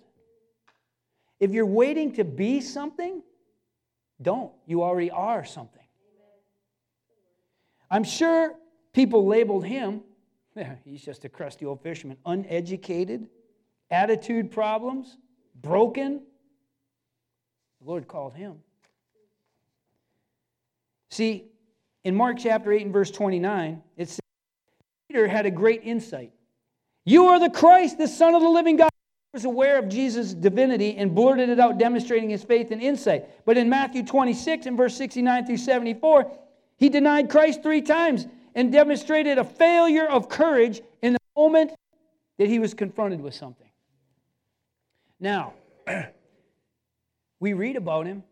If 1.39 1.51
you're 1.51 1.65
waiting 1.65 2.13
to 2.13 2.23
be 2.23 2.59
something, 2.59 3.21
don't. 4.21 4.51
You 4.65 4.83
already 4.83 5.11
are 5.11 5.45
something. 5.45 5.81
I'm 7.89 8.03
sure 8.03 8.55
people 8.91 9.25
labeled 9.25 9.65
him, 9.65 10.01
yeah, 10.55 10.75
he's 10.85 11.03
just 11.03 11.25
a 11.25 11.29
crusty 11.29 11.65
old 11.65 11.81
fisherman, 11.81 12.17
uneducated, 12.25 13.27
attitude 13.89 14.51
problems, 14.51 15.17
broken. 15.61 16.23
The 17.81 17.87
Lord 17.87 18.07
called 18.07 18.33
him. 18.33 18.59
See, 21.09 21.45
in 22.03 22.15
Mark 22.15 22.37
chapter 22.39 22.71
8 22.71 22.83
and 22.83 22.93
verse 22.93 23.11
29, 23.11 23.81
it 23.97 24.09
says, 24.09 24.19
Peter 25.07 25.27
had 25.27 25.45
a 25.45 25.51
great 25.51 25.81
insight. 25.83 26.31
You 27.05 27.27
are 27.27 27.39
the 27.39 27.49
Christ, 27.49 27.97
the 27.97 28.07
Son 28.07 28.35
of 28.35 28.41
the 28.41 28.49
living 28.49 28.77
God 28.77 28.89
He 29.31 29.37
was 29.37 29.45
aware 29.45 29.77
of 29.77 29.89
Jesus' 29.89 30.33
divinity 30.33 30.95
and 30.97 31.13
blurted 31.13 31.49
it 31.49 31.59
out, 31.59 31.77
demonstrating 31.77 32.29
his 32.29 32.43
faith 32.43 32.71
and 32.71 32.81
insight. 32.81 33.45
But 33.45 33.57
in 33.57 33.69
Matthew 33.69 34.05
26 34.05 34.65
and 34.65 34.77
verse 34.77 34.95
69 34.95 35.45
through 35.45 35.57
74, 35.57 36.31
he 36.77 36.89
denied 36.89 37.29
Christ 37.29 37.63
three 37.63 37.81
times 37.81 38.27
and 38.55 38.71
demonstrated 38.71 39.37
a 39.37 39.43
failure 39.43 40.07
of 40.07 40.29
courage 40.29 40.81
in 41.01 41.13
the 41.13 41.19
moment 41.35 41.71
that 42.37 42.47
he 42.47 42.59
was 42.59 42.73
confronted 42.73 43.21
with 43.21 43.33
something. 43.33 43.69
Now, 45.19 45.53
we 47.39 47.53
read 47.53 47.75
about 47.75 48.05
him. 48.05 48.23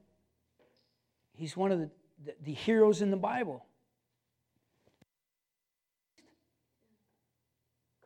He's 1.33 1.55
one 1.55 1.71
of 1.71 1.79
the, 1.79 1.89
the, 2.25 2.35
the 2.43 2.53
heroes 2.53 3.01
in 3.01 3.11
the 3.11 3.17
Bible. 3.17 3.65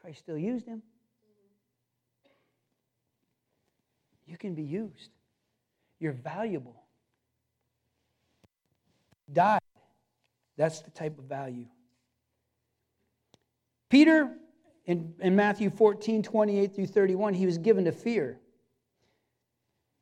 Christ 0.01 0.19
still 0.19 0.37
used 0.37 0.67
him. 0.67 0.81
You 4.27 4.37
can 4.37 4.55
be 4.55 4.63
used. 4.63 5.11
You're 5.99 6.13
valuable. 6.13 6.83
Died. 9.31 9.61
That's 10.57 10.81
the 10.81 10.91
type 10.91 11.17
of 11.17 11.25
value. 11.25 11.65
Peter, 13.89 14.31
in, 14.85 15.13
in 15.19 15.35
Matthew 15.35 15.69
14, 15.69 16.23
28 16.23 16.75
through 16.75 16.87
31, 16.87 17.33
he 17.33 17.45
was 17.45 17.57
given 17.57 17.85
to 17.85 17.91
fear. 17.91 18.39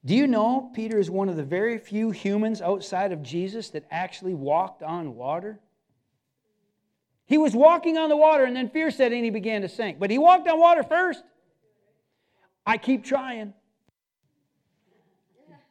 Do 0.05 0.15
you 0.15 0.27
know 0.27 0.69
Peter 0.73 0.99
is 0.99 1.09
one 1.09 1.29
of 1.29 1.37
the 1.37 1.43
very 1.43 1.77
few 1.77 2.11
humans 2.11 2.61
outside 2.61 3.13
of 3.13 3.23
Jesus 3.23 3.69
that 3.69 3.85
actually 3.89 4.33
walked 4.33 4.83
on 4.83 5.15
water? 5.15 5.59
He 7.25 7.37
was 7.37 7.55
walking 7.55 7.97
on 7.97 8.09
the 8.09 8.17
water 8.17 8.43
and 8.43 8.55
then 8.55 8.69
fear 8.69 8.91
set 8.91 9.13
in, 9.13 9.19
and 9.19 9.25
he 9.25 9.31
began 9.31 9.61
to 9.61 9.69
sink. 9.69 9.99
But 9.99 10.11
he 10.11 10.17
walked 10.17 10.47
on 10.47 10.59
water 10.59 10.83
first. 10.83 11.23
I 12.65 12.77
keep 12.77 13.05
trying. 13.05 13.53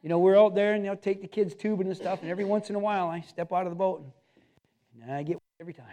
You 0.01 0.09
know, 0.09 0.19
we're 0.19 0.37
out 0.37 0.55
there 0.55 0.73
and 0.73 0.83
they'll 0.83 0.97
take 0.97 1.21
the 1.21 1.27
kids 1.27 1.55
tubing 1.55 1.87
and 1.87 1.95
stuff, 1.95 2.21
and 2.21 2.29
every 2.29 2.43
once 2.43 2.69
in 2.69 2.75
a 2.75 2.79
while 2.79 3.07
I 3.07 3.21
step 3.21 3.53
out 3.53 3.65
of 3.65 3.71
the 3.71 3.75
boat 3.75 4.01
and, 4.01 5.03
and 5.03 5.11
I 5.11 5.23
get 5.23 5.37
every 5.61 5.73
time. 5.73 5.85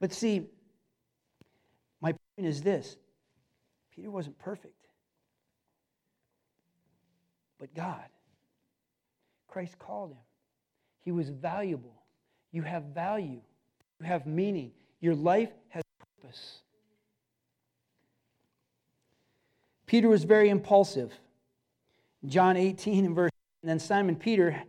But 0.00 0.12
see, 0.12 0.46
my 2.00 2.12
point 2.12 2.48
is 2.48 2.62
this 2.62 2.96
Peter 4.00 4.10
wasn't 4.10 4.38
perfect. 4.38 4.86
But 7.58 7.74
God, 7.74 8.06
Christ 9.46 9.78
called 9.78 10.12
him. 10.12 10.18
He 11.04 11.12
was 11.12 11.28
valuable. 11.28 12.02
You 12.50 12.62
have 12.62 12.84
value, 12.84 13.42
you 14.00 14.06
have 14.06 14.26
meaning. 14.26 14.70
Your 15.02 15.14
life 15.14 15.50
has 15.68 15.82
purpose. 15.98 16.60
Peter 19.84 20.08
was 20.08 20.24
very 20.24 20.48
impulsive. 20.48 21.12
John 22.24 22.56
18 22.56 23.04
and 23.04 23.14
verse, 23.14 23.30
and 23.62 23.68
then 23.68 23.78
Simon 23.78 24.16
Peter, 24.16 24.62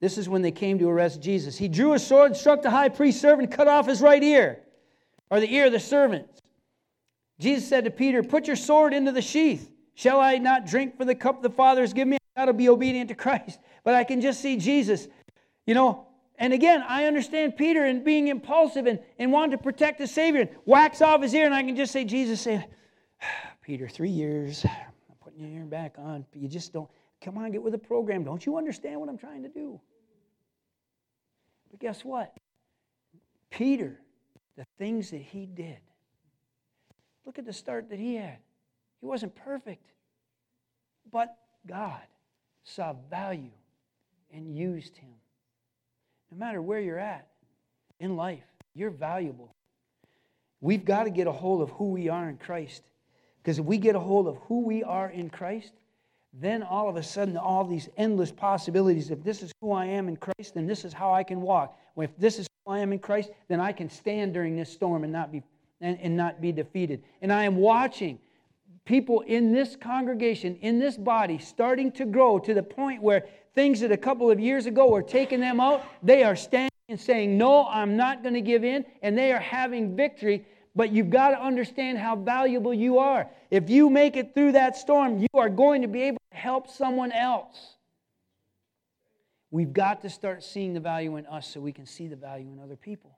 this 0.00 0.18
is 0.18 0.28
when 0.28 0.42
they 0.42 0.52
came 0.52 0.78
to 0.78 0.90
arrest 0.90 1.22
Jesus. 1.22 1.56
He 1.56 1.68
drew 1.68 1.94
a 1.94 1.98
sword, 1.98 2.36
struck 2.36 2.60
the 2.60 2.70
high 2.70 2.90
priest's 2.90 3.22
servant, 3.22 3.50
cut 3.50 3.66
off 3.66 3.86
his 3.86 4.02
right 4.02 4.22
ear, 4.22 4.60
or 5.30 5.40
the 5.40 5.50
ear 5.54 5.66
of 5.66 5.72
the 5.72 5.80
servant. 5.80 6.42
Jesus 7.38 7.68
said 7.68 7.84
to 7.84 7.90
Peter, 7.90 8.22
Put 8.22 8.46
your 8.46 8.56
sword 8.56 8.94
into 8.94 9.12
the 9.12 9.22
sheath. 9.22 9.70
Shall 9.94 10.20
I 10.20 10.38
not 10.38 10.66
drink 10.66 10.96
from 10.96 11.06
the 11.06 11.14
cup 11.14 11.42
the 11.42 11.50
Father 11.50 11.80
has 11.80 11.92
given 11.92 12.10
me? 12.10 12.18
I 12.36 12.40
got 12.40 12.46
to 12.46 12.52
be 12.52 12.68
obedient 12.68 13.08
to 13.08 13.14
Christ. 13.14 13.58
But 13.84 13.94
I 13.94 14.04
can 14.04 14.20
just 14.20 14.40
see 14.40 14.56
Jesus, 14.56 15.08
you 15.66 15.74
know. 15.74 16.06
And 16.36 16.52
again, 16.52 16.82
I 16.88 17.04
understand 17.04 17.56
Peter 17.56 17.84
and 17.84 18.04
being 18.04 18.26
impulsive 18.26 18.86
and, 18.86 18.98
and 19.20 19.30
wanting 19.30 19.56
to 19.56 19.62
protect 19.62 19.98
the 19.98 20.06
Savior 20.06 20.42
and 20.42 20.50
wax 20.64 21.00
off 21.00 21.22
his 21.22 21.32
ear. 21.32 21.46
And 21.46 21.54
I 21.54 21.62
can 21.62 21.76
just 21.76 21.92
say, 21.92 22.04
Jesus 22.04 22.40
saying, 22.40 22.64
Peter, 23.62 23.88
three 23.88 24.10
years. 24.10 24.64
I'm 24.64 25.16
putting 25.22 25.40
your 25.40 25.60
ear 25.60 25.64
back 25.64 25.94
on. 25.98 26.24
But 26.32 26.42
you 26.42 26.48
just 26.48 26.72
don't. 26.72 26.88
Come 27.20 27.38
on, 27.38 27.52
get 27.52 27.62
with 27.62 27.72
the 27.72 27.78
program. 27.78 28.24
Don't 28.24 28.44
you 28.44 28.58
understand 28.58 29.00
what 29.00 29.08
I'm 29.08 29.16
trying 29.16 29.44
to 29.44 29.48
do? 29.48 29.80
But 31.70 31.80
guess 31.80 32.04
what? 32.04 32.36
Peter, 33.50 34.00
the 34.56 34.66
things 34.78 35.10
that 35.10 35.22
he 35.22 35.46
did. 35.46 35.78
Look 37.26 37.38
at 37.38 37.46
the 37.46 37.52
start 37.52 37.90
that 37.90 37.98
he 37.98 38.16
had. 38.16 38.38
He 39.00 39.06
wasn't 39.06 39.34
perfect, 39.34 39.90
but 41.10 41.36
God 41.66 42.00
saw 42.64 42.94
value 43.10 43.50
and 44.32 44.56
used 44.56 44.96
him. 44.96 45.14
No 46.30 46.38
matter 46.38 46.60
where 46.60 46.80
you're 46.80 46.98
at 46.98 47.28
in 48.00 48.16
life, 48.16 48.44
you're 48.74 48.90
valuable. 48.90 49.54
We've 50.60 50.84
got 50.84 51.04
to 51.04 51.10
get 51.10 51.26
a 51.26 51.32
hold 51.32 51.62
of 51.62 51.70
who 51.70 51.90
we 51.90 52.08
are 52.08 52.28
in 52.28 52.38
Christ. 52.38 52.82
Because 53.42 53.58
if 53.58 53.64
we 53.64 53.76
get 53.76 53.94
a 53.94 54.00
hold 54.00 54.26
of 54.26 54.38
who 54.48 54.62
we 54.62 54.82
are 54.82 55.10
in 55.10 55.28
Christ, 55.28 55.72
then 56.32 56.62
all 56.62 56.88
of 56.88 56.96
a 56.96 57.02
sudden, 57.02 57.36
all 57.36 57.64
these 57.64 57.88
endless 57.96 58.32
possibilities 58.32 59.10
if 59.10 59.22
this 59.22 59.42
is 59.42 59.52
who 59.60 59.72
I 59.72 59.84
am 59.84 60.08
in 60.08 60.16
Christ, 60.16 60.54
then 60.54 60.66
this 60.66 60.84
is 60.84 60.92
how 60.92 61.12
I 61.12 61.22
can 61.22 61.40
walk. 61.40 61.78
If 61.96 62.16
this 62.18 62.38
is 62.38 62.46
who 62.64 62.72
I 62.72 62.80
am 62.80 62.92
in 62.92 62.98
Christ, 62.98 63.30
then 63.48 63.60
I 63.60 63.72
can 63.72 63.88
stand 63.88 64.34
during 64.34 64.56
this 64.56 64.72
storm 64.72 65.04
and 65.04 65.12
not 65.12 65.30
be, 65.30 65.42
and, 65.84 65.98
and 66.00 66.16
not 66.16 66.40
be 66.40 66.52
defeated. 66.52 67.02
And 67.22 67.32
I 67.32 67.44
am 67.44 67.56
watching 67.56 68.18
people 68.84 69.20
in 69.20 69.52
this 69.52 69.76
congregation, 69.76 70.56
in 70.56 70.78
this 70.78 70.96
body, 70.96 71.38
starting 71.38 71.92
to 71.92 72.04
grow 72.04 72.38
to 72.40 72.54
the 72.54 72.62
point 72.62 73.02
where 73.02 73.24
things 73.54 73.80
that 73.80 73.92
a 73.92 73.96
couple 73.96 74.30
of 74.30 74.40
years 74.40 74.66
ago 74.66 74.90
were 74.90 75.02
taking 75.02 75.40
them 75.40 75.60
out, 75.60 75.84
they 76.02 76.24
are 76.24 76.36
standing 76.36 76.70
and 76.88 77.00
saying, 77.00 77.38
No, 77.38 77.66
I'm 77.66 77.96
not 77.96 78.22
going 78.22 78.34
to 78.34 78.40
give 78.40 78.64
in. 78.64 78.84
And 79.02 79.16
they 79.16 79.32
are 79.32 79.40
having 79.40 79.96
victory 79.96 80.44
but 80.74 80.90
you've 80.90 81.10
got 81.10 81.30
to 81.30 81.40
understand 81.40 81.98
how 81.98 82.16
valuable 82.16 82.74
you 82.74 82.98
are. 82.98 83.28
If 83.50 83.70
you 83.70 83.88
make 83.90 84.16
it 84.16 84.34
through 84.34 84.52
that 84.52 84.76
storm, 84.76 85.20
you 85.20 85.28
are 85.34 85.48
going 85.48 85.82
to 85.82 85.88
be 85.88 86.02
able 86.02 86.18
to 86.32 86.36
help 86.36 86.68
someone 86.68 87.12
else. 87.12 87.76
We've 89.50 89.72
got 89.72 90.02
to 90.02 90.10
start 90.10 90.42
seeing 90.42 90.74
the 90.74 90.80
value 90.80 91.16
in 91.16 91.26
us 91.26 91.48
so 91.48 91.60
we 91.60 91.72
can 91.72 91.86
see 91.86 92.08
the 92.08 92.16
value 92.16 92.48
in 92.50 92.58
other 92.58 92.74
people. 92.74 93.16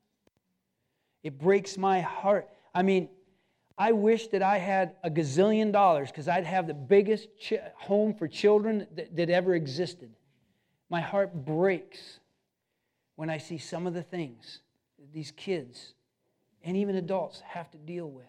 It 1.23 1.39
breaks 1.39 1.79
my 1.79 2.03
heart. 2.03 2.49
I 2.77 2.83
mean, 2.83 3.09
I 3.79 3.93
wish 3.93 4.29
that 4.29 4.43
I 4.43 4.59
had 4.59 4.97
a 5.03 5.09
gazillion 5.09 5.73
dollars 5.73 6.11
because 6.11 6.29
I'd 6.29 6.45
have 6.45 6.67
the 6.67 6.75
biggest 6.75 7.29
ch- 7.41 7.55
home 7.75 8.13
for 8.13 8.29
children 8.29 8.87
that, 8.95 9.17
that 9.17 9.31
ever 9.31 9.55
existed. 9.55 10.11
My 10.91 11.01
heart 11.01 11.35
breaks 11.47 12.21
when 13.15 13.31
I 13.31 13.39
see 13.39 13.57
some 13.57 13.87
of 13.87 13.95
the 13.95 14.03
things 14.03 14.61
these 15.15 15.31
kids 15.31 15.95
and 16.63 16.77
even 16.77 16.97
adults 16.97 17.41
have 17.47 17.71
to 17.71 17.79
deal 17.79 18.11
with. 18.11 18.27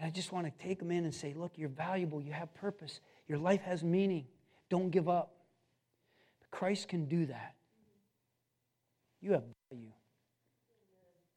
And 0.00 0.08
I 0.08 0.10
just 0.10 0.32
want 0.32 0.46
to 0.46 0.64
take 0.64 0.80
them 0.80 0.90
in 0.90 1.04
and 1.04 1.14
say, 1.14 1.34
look, 1.34 1.52
you're 1.54 1.68
valuable, 1.68 2.20
you 2.20 2.32
have 2.32 2.52
purpose, 2.54 2.98
your 3.28 3.38
life 3.38 3.62
has 3.62 3.84
meaning. 3.84 4.26
Don't 4.70 4.90
give 4.90 5.08
up. 5.08 5.36
But 6.40 6.50
Christ 6.50 6.88
can 6.88 7.04
do 7.04 7.26
that. 7.26 7.54
You 9.20 9.32
have 9.32 9.44
value. 9.70 9.92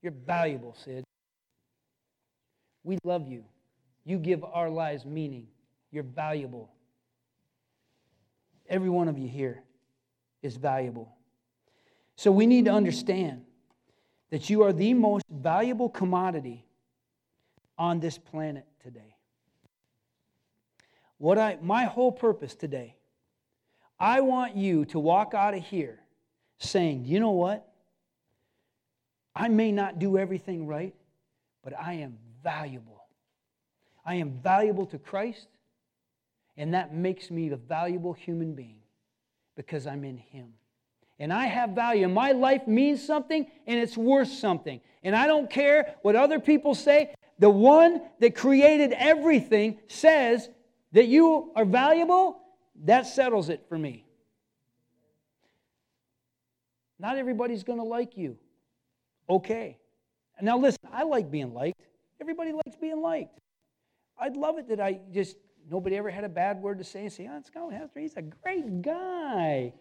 You're 0.01 0.13
valuable, 0.13 0.75
Sid. 0.83 1.03
We 2.83 2.97
love 3.03 3.27
you. 3.27 3.43
You 4.05 4.17
give 4.17 4.43
our 4.43 4.69
lives 4.69 5.05
meaning. 5.05 5.47
You're 5.91 6.03
valuable. 6.03 6.71
Every 8.69 8.89
one 8.89 9.07
of 9.07 9.17
you 9.17 9.27
here 9.27 9.63
is 10.41 10.55
valuable. 10.57 11.13
So 12.15 12.31
we 12.31 12.45
need 12.47 12.65
to 12.65 12.71
understand 12.71 13.43
that 14.29 14.49
you 14.49 14.63
are 14.63 14.73
the 14.73 14.93
most 14.93 15.25
valuable 15.29 15.89
commodity 15.89 16.65
on 17.77 17.99
this 17.99 18.17
planet 18.17 18.65
today. 18.83 19.15
What 21.17 21.38
I 21.38 21.57
my 21.62 21.86
whole 21.86 22.12
purpose 22.12 22.55
today, 22.55 22.95
I 23.99 24.21
want 24.21 24.55
you 24.55 24.86
to 24.86 24.99
walk 24.99 25.33
out 25.33 25.53
of 25.53 25.63
here 25.63 25.99
saying, 26.60 27.05
"You 27.05 27.19
know 27.19 27.31
what? 27.31 27.66
I 29.38 29.50
may 29.50 29.71
not 29.71 30.00
do 30.00 30.17
everything 30.17 30.65
right, 30.65 30.95
but 31.63 31.73
I 31.80 31.93
am 31.93 32.17
valuable. 32.43 33.04
I 34.04 34.15
am 34.15 34.39
valuable 34.41 34.88
to 34.88 34.97
Christ, 34.97 35.47
and 36.58 36.73
that 36.73 36.95
makes 36.95 37.30
me 37.30 37.52
a 37.52 37.56
valuable 37.56 38.13
human 38.13 38.56
being 38.56 38.80
because 39.56 39.86
I'm 39.86 40.04
in 40.04 40.17
Him. 40.17 40.54
And 41.19 41.32
I 41.32 41.45
have 41.45 41.71
value, 41.71 42.08
my 42.08 42.32
life 42.32 42.67
means 42.67 43.06
something, 43.06 43.45
and 43.67 43.80
it's 43.80 43.95
worth 43.95 44.30
something. 44.30 44.82
And 45.04 45.15
I 45.15 45.28
don't 45.28 45.50
care 45.50 45.95
what 46.02 46.15
other 46.15 46.39
people 46.39 46.73
say. 46.73 47.13
The 47.38 47.50
one 47.50 48.02
that 48.19 48.34
created 48.34 48.91
everything 48.93 49.78
says 49.88 50.50
that 50.93 51.06
you 51.06 51.52
are 51.56 51.65
valuable, 51.65 52.39
that 52.86 53.06
settles 53.06 53.50
it 53.50 53.65
for 53.69 53.78
me. 53.78 54.06
Not 56.97 57.19
everybody's 57.19 57.63
going 57.63 57.78
to 57.78 57.86
like 57.86 58.17
you. 58.17 58.38
Okay. 59.30 59.78
Now, 60.42 60.58
listen, 60.58 60.80
I 60.92 61.04
like 61.04 61.32
being 61.32 61.54
liked. 61.54 61.82
Everybody 62.22 62.52
likes 62.54 62.76
being 62.80 63.02
liked. 63.02 63.40
I'd 64.20 64.36
love 64.36 64.58
it 64.58 64.68
that 64.70 64.80
I 64.80 65.00
just, 65.12 65.38
nobody 65.70 65.98
ever 65.98 66.10
had 66.10 66.24
a 66.24 66.30
bad 66.30 66.62
word 66.62 66.78
to 66.80 66.84
say 66.84 67.02
and 67.02 67.12
say, 67.12 67.30
oh, 67.32 67.42
Scott 67.46 67.74
Hester. 67.74 68.00
He's 68.00 68.16
a 68.16 68.22
great 68.22 68.82
guy. 68.82 69.74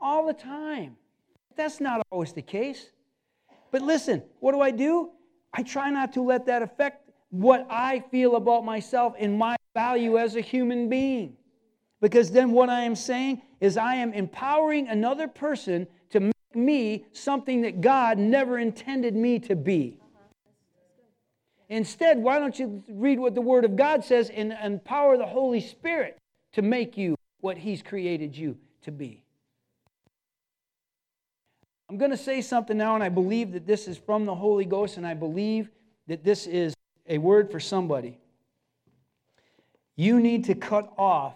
All 0.00 0.26
the 0.26 0.32
time. 0.32 0.96
That's 1.56 1.80
not 1.80 2.02
always 2.10 2.32
the 2.32 2.42
case. 2.42 2.90
But 3.70 3.82
listen, 3.82 4.22
what 4.40 4.52
do 4.52 4.60
I 4.60 4.70
do? 4.70 5.10
I 5.52 5.62
try 5.62 5.90
not 5.90 6.12
to 6.14 6.22
let 6.22 6.46
that 6.46 6.62
affect 6.62 7.10
what 7.30 7.66
I 7.70 8.00
feel 8.10 8.36
about 8.36 8.64
myself 8.64 9.14
and 9.18 9.38
my 9.38 9.56
value 9.74 10.18
as 10.18 10.36
a 10.36 10.40
human 10.40 10.88
being. 10.88 11.36
Because 12.00 12.30
then 12.30 12.50
what 12.50 12.68
I 12.68 12.80
am 12.80 12.96
saying 12.96 13.42
is 13.60 13.76
I 13.76 13.94
am 13.94 14.12
empowering 14.12 14.88
another 14.88 15.28
person 15.28 15.86
to 16.10 16.31
me 16.54 17.04
something 17.12 17.62
that 17.62 17.80
God 17.80 18.18
never 18.18 18.58
intended 18.58 19.14
me 19.14 19.38
to 19.40 19.56
be. 19.56 19.98
Instead, 21.68 22.18
why 22.18 22.38
don't 22.38 22.58
you 22.58 22.82
read 22.88 23.18
what 23.18 23.34
the 23.34 23.40
Word 23.40 23.64
of 23.64 23.76
God 23.76 24.04
says 24.04 24.28
and 24.28 24.52
empower 24.62 25.16
the 25.16 25.26
Holy 25.26 25.60
Spirit 25.60 26.18
to 26.52 26.60
make 26.60 26.98
you 26.98 27.16
what 27.40 27.56
He's 27.56 27.82
created 27.82 28.36
you 28.36 28.58
to 28.82 28.90
be? 28.90 29.22
I'm 31.88 31.96
going 31.96 32.10
to 32.10 32.16
say 32.16 32.40
something 32.40 32.76
now, 32.76 32.94
and 32.94 33.04
I 33.04 33.08
believe 33.08 33.52
that 33.52 33.66
this 33.66 33.88
is 33.88 33.96
from 33.96 34.26
the 34.26 34.34
Holy 34.34 34.64
Ghost, 34.64 34.96
and 34.96 35.06
I 35.06 35.14
believe 35.14 35.70
that 36.08 36.24
this 36.24 36.46
is 36.46 36.74
a 37.06 37.18
word 37.18 37.50
for 37.50 37.60
somebody. 37.60 38.18
You 39.96 40.20
need 40.20 40.44
to 40.46 40.54
cut 40.54 40.92
off 40.98 41.34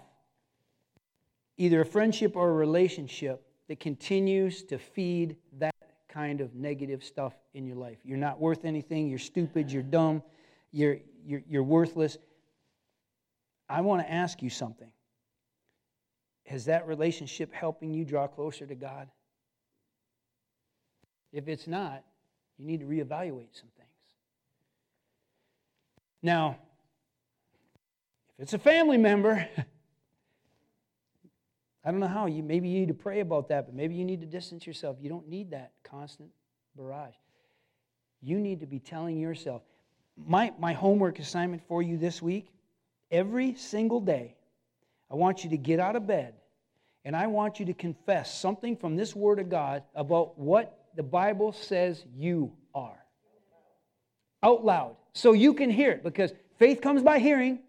either 1.57 1.81
a 1.81 1.87
friendship 1.87 2.37
or 2.37 2.51
a 2.51 2.53
relationship 2.53 3.46
that 3.69 3.81
continues 3.81 4.63
to 4.65 4.79
feed 4.79 5.37
that 5.59 5.75
kind 6.09 6.41
of 6.41 6.55
negative 6.55 7.05
stuff 7.05 7.35
in 7.55 7.67
your 7.67 7.77
life. 7.77 7.99
You're 8.05 8.19
not 8.19 8.41
worth 8.41 8.65
anything, 8.65 9.09
you're 9.09 9.19
stupid, 9.19 9.71
you're 9.71 9.83
dumb, 9.83 10.23
you're, 10.73 10.99
you're, 11.25 11.43
you're 11.49 11.63
worthless. 11.63 12.17
I 13.69 13.81
want 13.81 14.03
to 14.03 14.11
ask 14.11 14.43
you 14.43 14.51
something. 14.51 14.91
Is 16.47 16.67
that 16.67 16.87
relationship 16.87 17.53
helping 17.53 17.93
you 17.93 18.05
draw 18.05 18.29
closer 18.29 18.67
to 18.67 18.75
God? 18.75 19.09
If 21.33 21.49
it's 21.49 21.67
not, 21.67 22.05
you 22.57 22.65
need 22.65 22.81
to 22.81 22.87
reevaluate 22.87 23.53
some 23.53 23.69
things. 23.77 23.91
Now, 26.23 26.57
if 28.39 28.45
it's 28.45 28.55
a 28.55 28.59
family 28.59 28.97
member, 28.97 29.47
I 31.87 31.93
don't 31.93 32.01
know 32.01 32.09
how. 32.09 32.27
You, 32.27 32.43
maybe 32.43 32.69
you 32.69 32.81
need 32.81 32.89
to 32.89 32.95
pray 32.95 33.21
about 33.21 33.49
that, 33.49 33.67
but 33.67 33.75
maybe 33.75 33.95
you 33.95 34.05
need 34.05 34.21
to 34.21 34.27
distance 34.27 34.67
yourself. 34.67 34.97
You 35.01 35.09
don't 35.09 35.29
need 35.29 35.53
that 35.53 35.71
constant 35.85 36.31
barrage. 36.77 37.15
You 38.21 38.41
need 38.41 38.59
to 38.61 38.67
be 38.67 38.81
telling 38.81 39.21
yourself, 39.21 39.63
my, 40.17 40.53
my 40.59 40.73
homework 40.73 41.21
assignment 41.21 41.63
for 41.69 41.83
you 41.83 41.97
this 41.97 42.21
week, 42.21 42.49
every 43.13 43.55
single 43.55 44.01
day, 44.01 44.35
I 45.09 45.15
want 45.15 45.45
you 45.45 45.51
to 45.51 45.57
get 45.57 45.79
out 45.79 45.95
of 45.95 46.09
bed 46.09 46.35
and 47.05 47.15
I 47.15 47.29
want 47.29 47.61
you 47.61 47.67
to 47.67 47.73
confess 47.73 48.37
something 48.37 48.77
from 48.77 48.97
this 48.97 49.15
Word 49.15 49.39
of 49.39 49.49
God 49.49 49.85
about 49.95 50.37
what 50.37 50.87
the 50.97 51.05
Bible 51.05 51.53
says 51.53 52.05
you 52.17 52.53
are. 52.75 52.99
Out 54.43 54.65
loud. 54.65 54.97
So 55.13 55.33
you 55.33 55.55
can 55.55 55.71
hear 55.71 55.93
it 55.93 56.03
because 56.03 56.33
faith 56.59 56.81
comes 56.81 57.05
by 57.05 57.21
hearing 57.21 57.61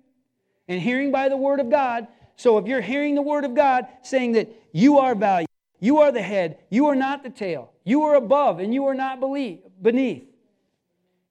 and 0.67 0.81
hearing 0.81 1.11
by 1.11 1.29
the 1.29 1.37
Word 1.37 1.59
of 1.59 1.69
God. 1.69 2.07
So 2.37 2.59
if 2.59 2.67
you're 2.67 2.81
hearing 2.81 3.15
the 3.15 3.21
word 3.21 3.43
of 3.45 3.55
God 3.55 3.87
saying 4.03 4.33
that 4.33 4.49
you 4.71 4.99
are 4.99 5.15
valuable, 5.15 5.51
you 5.79 5.97
are 5.99 6.11
the 6.11 6.21
head, 6.21 6.59
you 6.69 6.85
are 6.87 6.95
not 6.95 7.23
the 7.23 7.29
tail, 7.29 7.73
you 7.83 8.03
are 8.03 8.15
above 8.15 8.59
and 8.59 8.73
you 8.73 8.85
are 8.85 8.93
not 8.93 9.19
beneath. 9.81 10.23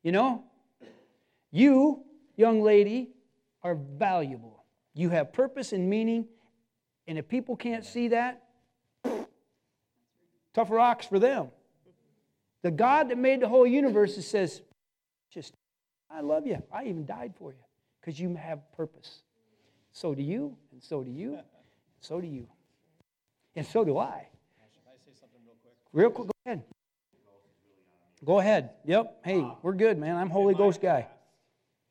You 0.02 0.12
know? 0.12 0.44
You, 1.52 2.04
young 2.36 2.62
lady, 2.62 3.10
are 3.62 3.76
valuable. 3.76 4.64
You 4.94 5.10
have 5.10 5.32
purpose 5.32 5.72
and 5.72 5.88
meaning, 5.88 6.26
and 7.06 7.18
if 7.18 7.28
people 7.28 7.56
can't 7.56 7.84
see 7.84 8.08
that, 8.08 8.42
tough 10.54 10.70
rocks 10.70 11.06
for 11.06 11.18
them. 11.18 11.48
The 12.62 12.70
God 12.72 13.10
that 13.10 13.18
made 13.18 13.40
the 13.40 13.48
whole 13.48 13.66
universe 13.66 14.16
says, 14.26 14.60
just, 15.30 15.54
I 16.10 16.20
love 16.20 16.46
you. 16.46 16.62
I 16.72 16.84
even 16.84 17.06
died 17.06 17.34
for 17.38 17.52
you 17.52 17.58
because 18.00 18.18
you 18.18 18.34
have 18.34 18.60
purpose. 18.76 19.22
So 19.96 20.12
do 20.12 20.20
you, 20.20 20.52
and 20.76 20.85
so 20.85 21.00
do 21.00 21.09
you, 21.09 21.40
and 21.40 21.48
so 22.04 22.20
do 22.20 22.28
you. 22.28 22.44
And 23.56 23.64
so 23.64 23.80
do 23.80 23.96
I. 23.96 24.28
Can 24.76 24.85
I 24.92 25.00
say 25.00 25.16
something 25.16 25.40
real 25.40 25.56
quick? 25.64 25.72
Real 25.96 26.12
quick, 26.12 26.28
go 26.28 26.37
ahead. 26.44 26.61
Go 28.20 28.37
ahead. 28.37 28.76
Yep. 28.85 29.24
Hey, 29.24 29.40
we're 29.64 29.72
good, 29.72 29.96
man. 29.96 30.20
I'm 30.20 30.28
Holy 30.28 30.52
Ghost 30.52 30.85
guy. 30.85 31.09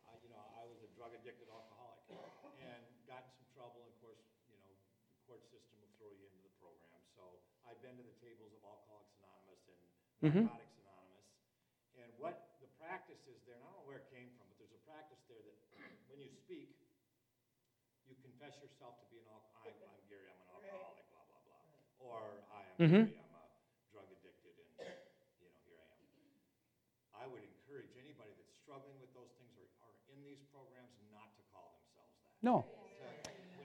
I, 0.06 0.14
you 0.22 0.30
know, 0.30 0.38
I 0.38 0.70
was 0.70 0.78
a 0.86 0.90
drug 0.94 1.18
addicted 1.18 1.50
alcoholic 1.50 1.98
and 2.62 2.78
got 3.10 3.26
in 3.26 3.34
some 3.42 3.50
trouble. 3.58 3.82
Of 3.90 3.98
course, 3.98 4.22
you 4.22 4.54
know, 4.54 4.70
the 4.70 4.78
court 5.26 5.42
system 5.50 5.74
will 5.82 5.90
throw 5.98 6.14
you 6.14 6.30
into 6.30 6.46
the 6.46 6.54
program. 6.62 7.02
So 7.18 7.26
I've 7.66 7.82
been 7.82 7.98
to 7.98 8.06
the 8.06 8.18
tables 8.22 8.54
of 8.54 8.62
Alcoholics 8.70 9.18
Anonymous 9.18 9.66
and 9.66 9.82
Mhm. 10.30 10.46
Narcotics 10.46 10.78
Anonymous. 10.78 11.26
And 11.98 12.10
what 12.22 12.54
the 12.62 12.70
practice 12.78 13.26
is 13.26 13.42
there, 13.50 13.58
and 13.58 13.66
I 13.66 13.74
don't 13.74 13.82
know 13.82 13.90
where 13.90 14.06
it 14.06 14.14
came 14.14 14.30
from, 14.38 14.46
but 14.54 14.62
there's 14.62 14.78
a 14.78 14.84
practice 14.86 15.26
there 15.26 15.42
that 15.42 15.58
when 16.14 16.22
you 16.22 16.30
speak, 16.30 16.70
you 18.06 18.14
confess 18.36 18.60
yourself 18.60 19.00
to 19.00 19.06
be 19.08 19.24
an 19.24 19.32
alcoholic. 19.32 19.80
I'm, 19.80 19.88
I'm 19.96 20.04
Gary, 20.12 20.28
I'm 20.28 20.60
an 20.60 20.68
alcoholic, 20.68 21.08
blah, 21.08 21.24
blah, 21.24 21.40
blah. 21.48 22.04
Or 22.04 22.20
I 22.52 22.68
am 22.68 22.84
Mhm. 22.84 23.08
Gary, 23.08 23.16
I'm 23.16 23.32
a 23.32 23.88
drug 23.96 24.08
addicted, 24.12 24.56
and, 24.60 24.92
you 25.40 25.48
know, 25.48 25.56
here 25.64 25.80
I 25.80 25.88
am. 25.96 26.04
I 27.16 27.24
would 27.32 27.44
encourage 27.48 27.96
anybody 27.96 28.36
that's 28.36 28.52
struggling 28.60 29.00
with 29.00 29.16
those 29.16 29.32
things 29.40 29.56
or 29.56 29.72
are 29.88 29.96
in 30.12 30.20
these 30.28 30.44
programs 30.52 30.92
not 31.16 31.32
to 31.40 31.42
call 31.56 31.72
themselves 31.80 32.12
that. 32.20 32.44
No. 32.44 32.68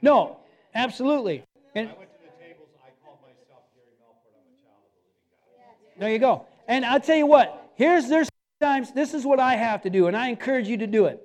No, 0.07 0.39
absolutely. 0.79 1.43
And 1.75 1.91
I 1.91 1.99
went 1.99 2.15
to 2.15 2.23
the 2.23 2.31
tables, 2.39 2.71
I 2.79 2.95
called 3.03 3.19
myself 3.27 3.67
Gary 3.75 3.99
Melford, 3.99 4.39
I'm 4.39 4.47
a 4.47 4.55
child 4.63 4.87
of 4.87 4.95
the 4.95 5.03
living 5.03 5.27
God. 5.35 5.99
there 5.99 6.15
you 6.15 6.23
go. 6.23 6.47
And 6.71 6.87
I'll 6.87 7.03
tell 7.03 7.19
you 7.19 7.27
what, 7.27 7.75
here's 7.75 8.07
there's 8.07 8.31
times 8.63 8.95
this 8.95 9.19
is 9.19 9.27
what 9.27 9.43
I 9.43 9.59
have 9.59 9.83
to 9.83 9.91
do, 9.91 10.07
and 10.07 10.15
I 10.15 10.31
encourage 10.31 10.71
you 10.71 10.79
to 10.79 10.87
do 10.87 11.11
it. 11.11 11.19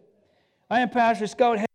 I 0.69 0.81
am 0.81 0.89
Pastor 0.89 1.27
Scott 1.29 1.60
Hester. 1.62 1.74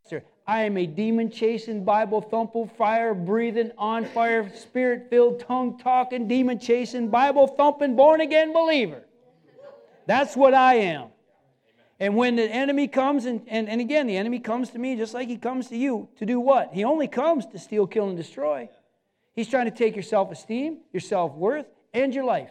I 0.50 0.62
am 0.62 0.76
a 0.76 0.84
demon 0.84 1.30
chasing, 1.30 1.84
Bible 1.84 2.20
thumping, 2.20 2.68
fire 2.76 3.14
breathing, 3.14 3.70
on 3.78 4.04
fire, 4.04 4.50
spirit 4.52 5.06
filled, 5.08 5.38
tongue 5.38 5.78
talking, 5.78 6.26
demon 6.26 6.58
chasing, 6.58 7.08
Bible 7.08 7.46
thumping, 7.46 7.94
born 7.94 8.20
again 8.20 8.52
believer. 8.52 9.04
That's 10.08 10.36
what 10.36 10.52
I 10.52 10.74
am. 10.74 11.10
And 12.00 12.16
when 12.16 12.34
the 12.34 12.50
enemy 12.50 12.88
comes, 12.88 13.26
and, 13.26 13.42
and, 13.46 13.68
and 13.68 13.80
again, 13.80 14.08
the 14.08 14.16
enemy 14.16 14.40
comes 14.40 14.70
to 14.70 14.80
me 14.80 14.96
just 14.96 15.14
like 15.14 15.28
he 15.28 15.36
comes 15.36 15.68
to 15.68 15.76
you 15.76 16.08
to 16.18 16.26
do 16.26 16.40
what? 16.40 16.70
He 16.72 16.82
only 16.82 17.06
comes 17.06 17.46
to 17.46 17.58
steal, 17.60 17.86
kill, 17.86 18.08
and 18.08 18.16
destroy. 18.16 18.68
He's 19.36 19.46
trying 19.46 19.66
to 19.66 19.70
take 19.70 19.94
your 19.94 20.02
self 20.02 20.32
esteem, 20.32 20.78
your 20.92 21.00
self 21.00 21.32
worth, 21.36 21.66
and 21.94 22.12
your 22.12 22.24
life. 22.24 22.50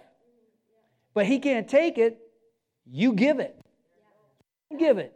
But 1.13 1.25
he 1.25 1.39
can't 1.39 1.67
take 1.67 1.97
it, 1.97 2.17
you 2.89 3.12
give 3.12 3.41
it. 3.41 3.59
You 4.71 4.77
give 4.77 4.99
it. 4.99 5.13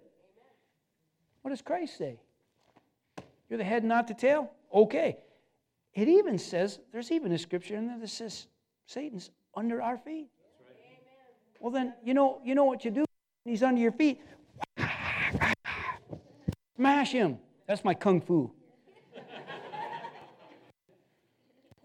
What 1.43 1.51
does 1.51 1.61
Christ 1.61 1.97
say? 1.97 2.19
You're 3.53 3.59
the 3.59 3.65
head, 3.65 3.83
not 3.83 4.07
the 4.07 4.15
tail? 4.15 4.49
Okay. 4.73 5.15
It 5.93 6.07
even 6.07 6.39
says, 6.39 6.79
there's 6.91 7.11
even 7.11 7.31
a 7.33 7.37
scripture 7.37 7.75
in 7.75 7.85
there 7.85 7.99
that 7.99 8.09
says 8.09 8.47
Satan's 8.87 9.29
under 9.53 9.79
our 9.79 9.95
feet. 9.95 10.29
Well, 11.59 11.71
then, 11.71 11.93
you 12.03 12.15
know, 12.15 12.41
you 12.43 12.55
know 12.55 12.63
what 12.63 12.83
you 12.83 12.89
do? 12.89 13.05
He's 13.45 13.61
under 13.61 13.79
your 13.79 13.91
feet. 13.91 14.19
Smash 16.77 17.11
him. 17.11 17.37
That's 17.67 17.83
my 17.83 17.93
kung 17.93 18.21
fu. 18.21 18.49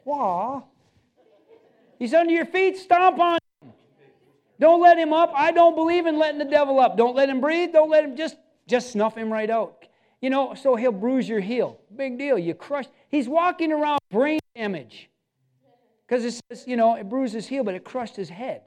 Wah. 0.06 0.62
He's 1.98 2.14
under 2.14 2.32
your 2.32 2.46
feet. 2.46 2.78
Stomp 2.78 3.18
on 3.18 3.38
him. 3.62 3.72
Don't 4.58 4.80
let 4.80 4.96
him 4.96 5.12
up. 5.12 5.32
I 5.34 5.52
don't 5.52 5.74
believe 5.74 6.06
in 6.06 6.18
letting 6.18 6.38
the 6.38 6.46
devil 6.46 6.80
up. 6.80 6.96
Don't 6.96 7.14
let 7.14 7.28
him 7.28 7.42
breathe. 7.42 7.74
Don't 7.74 7.90
let 7.90 8.04
him 8.04 8.16
just 8.16 8.38
just 8.66 8.90
snuff 8.90 9.14
him 9.14 9.30
right 9.30 9.50
out. 9.50 9.87
You 10.20 10.30
know, 10.30 10.54
so 10.54 10.74
he'll 10.74 10.92
bruise 10.92 11.28
your 11.28 11.40
heel. 11.40 11.78
Big 11.94 12.18
deal. 12.18 12.38
You 12.38 12.54
crush. 12.54 12.86
He's 13.08 13.28
walking 13.28 13.72
around 13.72 14.00
brain 14.10 14.40
damage. 14.56 15.08
Because 16.06 16.24
it 16.24 16.40
says, 16.48 16.64
you 16.66 16.76
know, 16.76 16.96
it 16.96 17.08
bruised 17.08 17.34
his 17.34 17.46
heel, 17.46 17.62
but 17.62 17.74
it 17.74 17.84
crushed 17.84 18.16
his 18.16 18.28
head. 18.28 18.62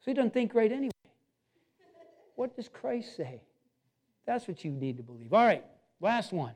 So 0.00 0.10
he 0.10 0.14
doesn't 0.14 0.34
think 0.34 0.54
right 0.54 0.70
anyway. 0.70 0.90
What 2.36 2.56
does 2.56 2.68
Christ 2.68 3.16
say? 3.16 3.42
That's 4.26 4.48
what 4.48 4.64
you 4.64 4.70
need 4.70 4.96
to 4.96 5.02
believe. 5.02 5.32
All 5.32 5.44
right, 5.44 5.64
last 6.00 6.32
one. 6.32 6.54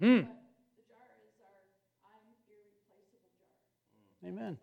Hmm. 0.00 0.20
Amen. 4.26 4.58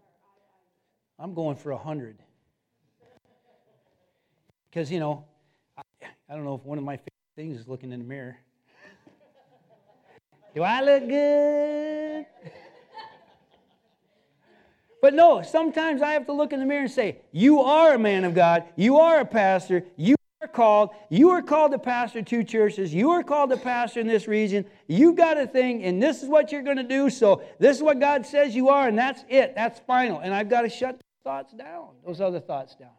I'm 1.17 1.33
going 1.33 1.55
for 1.55 1.71
a 1.71 1.77
hundred. 1.77 2.17
Because, 4.69 4.91
you 4.91 4.99
know, 4.99 5.25
I, 5.77 5.81
I, 6.29 6.35
don't 6.35 6.43
know 6.43 6.55
if 6.55 6.65
one 6.65 6.77
of 6.77 6.83
my 6.83 6.97
favorite 6.97 7.13
things 7.35 7.59
is 7.59 7.67
looking 7.67 7.91
in 7.91 7.99
the 7.99 8.05
mirror. 8.05 8.37
Do 10.53 10.63
I 10.63 10.81
look 10.81 11.07
good? 11.07 12.25
but 15.01 15.13
no, 15.13 15.41
sometimes 15.41 16.01
I 16.01 16.11
have 16.13 16.25
to 16.27 16.33
look 16.33 16.53
in 16.53 16.59
the 16.59 16.65
mirror 16.65 16.83
and 16.83 16.91
say, 16.91 17.21
You 17.31 17.61
are 17.61 17.93
a 17.93 17.99
man 17.99 18.23
of 18.23 18.35
God. 18.35 18.65
You 18.75 18.97
are 18.97 19.19
a 19.19 19.25
pastor. 19.25 19.85
You 19.95 20.15
called. 20.53 20.91
You 21.09 21.31
are 21.31 21.41
called 21.41 21.71
to 21.71 21.79
pastor 21.79 22.21
two 22.21 22.43
churches. 22.43 22.93
You 22.93 23.09
are 23.11 23.23
called 23.23 23.49
to 23.49 23.57
pastor 23.57 23.99
in 23.99 24.07
this 24.07 24.27
region. 24.27 24.65
You've 24.87 25.15
got 25.15 25.37
a 25.37 25.45
thing, 25.47 25.83
and 25.83 26.01
this 26.01 26.23
is 26.23 26.29
what 26.29 26.51
you're 26.51 26.63
going 26.63 26.77
to 26.77 26.83
do. 26.83 27.09
So 27.09 27.43
this 27.59 27.75
is 27.77 27.83
what 27.83 27.99
God 27.99 28.25
says 28.25 28.55
you 28.55 28.69
are, 28.69 28.87
and 28.87 28.97
that's 28.97 29.23
it. 29.27 29.53
That's 29.55 29.79
final. 29.81 30.19
And 30.19 30.33
I've 30.33 30.49
got 30.49 30.61
to 30.61 30.69
shut 30.69 31.01
thoughts 31.23 31.53
down, 31.53 31.89
those 32.05 32.21
other 32.21 32.39
thoughts 32.39 32.75
down, 32.75 32.91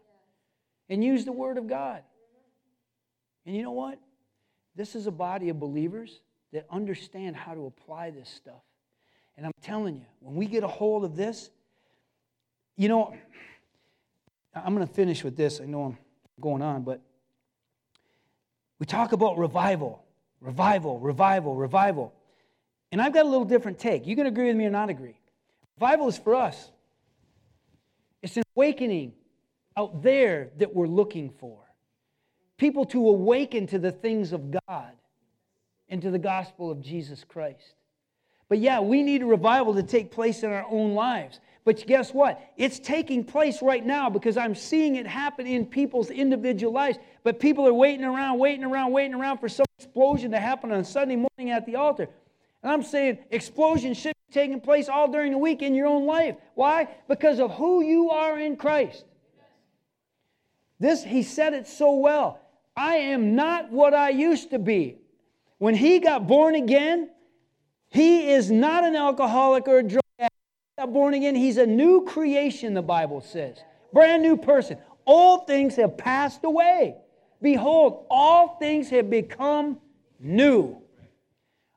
and 0.89 1.03
use 1.03 1.25
the 1.25 1.31
Word 1.31 1.57
of 1.57 1.67
God. 1.67 2.03
And 3.45 3.55
you 3.55 3.63
know 3.63 3.71
what? 3.71 3.99
This 4.75 4.95
is 4.95 5.07
a 5.07 5.11
body 5.11 5.49
of 5.49 5.59
believers 5.59 6.21
that 6.51 6.65
understand 6.69 7.35
how 7.35 7.53
to 7.53 7.65
apply 7.65 8.11
this 8.11 8.29
stuff. 8.29 8.61
And 9.37 9.45
I'm 9.45 9.51
telling 9.61 9.95
you, 9.95 10.05
when 10.19 10.35
we 10.35 10.45
get 10.45 10.63
a 10.63 10.67
hold 10.67 11.03
of 11.03 11.15
this, 11.15 11.49
you 12.77 12.89
know, 12.89 13.15
I'm 14.53 14.73
going 14.73 14.87
to 14.87 14.93
finish 14.93 15.23
with 15.23 15.35
this. 15.35 15.59
I 15.61 15.65
know 15.65 15.83
I'm 15.83 15.97
going 16.39 16.61
on, 16.61 16.83
but 16.83 17.01
we 18.79 18.85
talk 18.85 19.11
about 19.11 19.37
revival, 19.37 20.03
revival, 20.41 20.99
revival, 20.99 21.55
revival. 21.55 22.13
And 22.91 23.01
I've 23.01 23.13
got 23.13 23.25
a 23.25 23.29
little 23.29 23.45
different 23.45 23.79
take. 23.79 24.05
You 24.05 24.15
can 24.15 24.27
agree 24.27 24.47
with 24.47 24.55
me 24.55 24.65
or 24.65 24.69
not 24.69 24.89
agree. 24.89 25.19
Revival 25.79 26.07
is 26.07 26.17
for 26.17 26.35
us, 26.35 26.71
it's 28.21 28.37
an 28.37 28.43
awakening 28.55 29.13
out 29.77 30.01
there 30.01 30.49
that 30.57 30.73
we're 30.73 30.87
looking 30.87 31.29
for. 31.29 31.59
People 32.57 32.85
to 32.85 33.09
awaken 33.09 33.67
to 33.67 33.79
the 33.79 33.91
things 33.91 34.31
of 34.31 34.55
God 34.67 34.93
and 35.89 36.01
to 36.01 36.09
the 36.09 36.19
gospel 36.19 36.71
of 36.71 36.81
Jesus 36.81 37.23
Christ. 37.25 37.75
But 38.47 38.59
yeah, 38.59 38.79
we 38.79 39.03
need 39.03 39.21
a 39.21 39.25
revival 39.25 39.75
to 39.75 39.83
take 39.83 40.11
place 40.11 40.43
in 40.43 40.51
our 40.51 40.65
own 40.69 40.93
lives. 40.93 41.39
But 41.65 41.85
guess 41.87 42.13
what? 42.13 42.39
It's 42.57 42.77
taking 42.77 43.23
place 43.23 43.61
right 43.63 43.83
now 43.83 44.07
because 44.07 44.37
I'm 44.37 44.53
seeing 44.53 44.95
it 44.95 45.07
happen 45.07 45.47
in 45.47 45.65
people's 45.65 46.11
individual 46.11 46.71
lives. 46.71 46.99
But 47.23 47.39
people 47.39 47.67
are 47.67 47.73
waiting 47.73 48.05
around, 48.05 48.37
waiting 48.37 48.63
around, 48.63 48.91
waiting 48.91 49.15
around 49.15 49.39
for 49.39 49.49
some 49.49 49.65
explosion 49.79 50.31
to 50.31 50.39
happen 50.39 50.71
on 50.71 50.85
Sunday 50.85 51.15
morning 51.15 51.51
at 51.51 51.65
the 51.65 51.75
altar. 51.75 52.07
And 52.61 52.71
I'm 52.71 52.83
saying 52.83 53.17
explosion 53.31 53.95
should 53.95 54.13
be 54.27 54.33
taking 54.33 54.61
place 54.61 54.87
all 54.87 55.11
during 55.11 55.31
the 55.31 55.39
week 55.39 55.63
in 55.63 55.73
your 55.73 55.87
own 55.87 56.05
life. 56.05 56.35
Why? 56.53 56.87
Because 57.07 57.39
of 57.39 57.51
who 57.55 57.81
you 57.83 58.11
are 58.11 58.39
in 58.39 58.57
Christ. 58.57 59.03
This, 60.79 61.03
he 61.03 61.23
said 61.23 61.53
it 61.53 61.67
so 61.67 61.95
well. 61.95 62.39
I 62.77 62.97
am 62.97 63.35
not 63.35 63.71
what 63.71 63.95
I 63.95 64.09
used 64.09 64.51
to 64.51 64.59
be. 64.59 64.97
When 65.57 65.73
he 65.73 65.97
got 65.97 66.27
born 66.27 66.53
again, 66.53 67.09
he 67.89 68.29
is 68.29 68.51
not 68.51 68.83
an 68.83 68.95
alcoholic 68.95 69.67
or 69.67 69.79
a 69.79 69.83
drug 69.83 70.04
born 70.77 71.13
again, 71.13 71.35
he's 71.35 71.57
a 71.57 71.65
new 71.65 72.05
creation, 72.05 72.73
the 72.73 72.81
Bible 72.81 73.21
says. 73.21 73.57
Brand 73.93 74.21
new 74.21 74.35
person. 74.35 74.77
All 75.05 75.39
things 75.45 75.75
have 75.75 75.97
passed 75.97 76.43
away. 76.43 76.95
Behold, 77.41 78.05
all 78.09 78.57
things 78.57 78.89
have 78.89 79.09
become 79.09 79.79
new. 80.19 80.81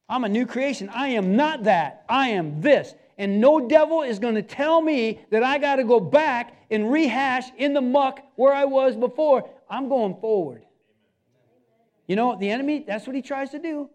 I'm 0.08 0.24
a 0.24 0.28
new 0.28 0.46
creation. 0.46 0.88
I 0.88 1.08
am 1.08 1.36
not 1.36 1.64
that. 1.64 2.04
I 2.08 2.30
am 2.30 2.60
this. 2.60 2.94
And 3.18 3.40
no 3.40 3.68
devil 3.68 4.02
is 4.02 4.18
going 4.18 4.36
to 4.36 4.42
tell 4.42 4.80
me 4.80 5.20
that 5.30 5.42
I 5.42 5.58
got 5.58 5.76
to 5.76 5.84
go 5.84 6.00
back 6.00 6.56
and 6.70 6.90
rehash 6.90 7.50
in 7.58 7.74
the 7.74 7.80
muck 7.80 8.20
where 8.36 8.54
I 8.54 8.64
was 8.64 8.96
before. 8.96 9.48
I'm 9.68 9.88
going 9.88 10.16
forward. 10.20 10.62
You 12.06 12.16
know, 12.16 12.36
the 12.38 12.50
enemy, 12.50 12.84
that's 12.86 13.06
what 13.06 13.14
he 13.14 13.22
tries 13.22 13.50
to 13.50 13.58
do. 13.58 13.90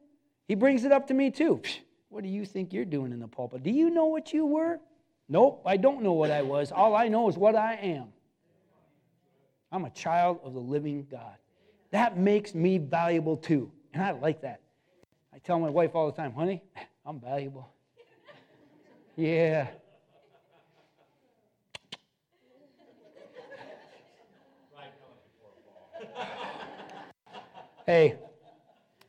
He 0.48 0.56
brings 0.56 0.84
it 0.84 0.92
up 0.92 1.08
to 1.08 1.14
me 1.14 1.32
too. 1.32 1.62
What 2.10 2.24
do 2.24 2.30
you 2.30 2.46
think 2.46 2.74
you're 2.74 2.86
doing 2.86 3.12
in 3.12 3.20
the 3.20 3.28
pulpit? 3.28 3.64
Do 3.64 3.72
you 3.72 3.90
know 3.90 4.06
what 4.06 4.34
you 4.34 4.46
were? 4.46 4.80
Nope, 5.30 5.64
I 5.66 5.78
don't 5.78 6.02
know 6.02 6.14
what 6.14 6.32
I 6.32 6.42
was. 6.42 6.72
All 6.72 6.96
I 6.96 7.08
know 7.08 7.30
is 7.30 7.38
what 7.38 7.56
I 7.56 7.76
am. 7.76 8.08
I'm 9.72 9.86
a 9.86 9.90
child 9.90 10.40
of 10.44 10.54
the 10.54 10.60
living 10.60 11.08
God. 11.10 11.36
That 11.92 12.18
makes 12.18 12.54
me 12.54 12.78
valuable 12.78 13.38
too. 13.38 13.72
And 13.94 14.04
I 14.04 14.12
like 14.12 14.42
that. 14.42 14.62
I 15.34 15.40
tell 15.40 15.60
my 15.60 15.70
wife 15.70 15.92
all 15.96 16.06
the 16.06 16.16
time, 16.16 16.34
honey, 16.34 16.62
I'm 17.06 17.20
valuable. 17.20 17.72
yeah. 19.16 19.68
hey, 27.86 28.18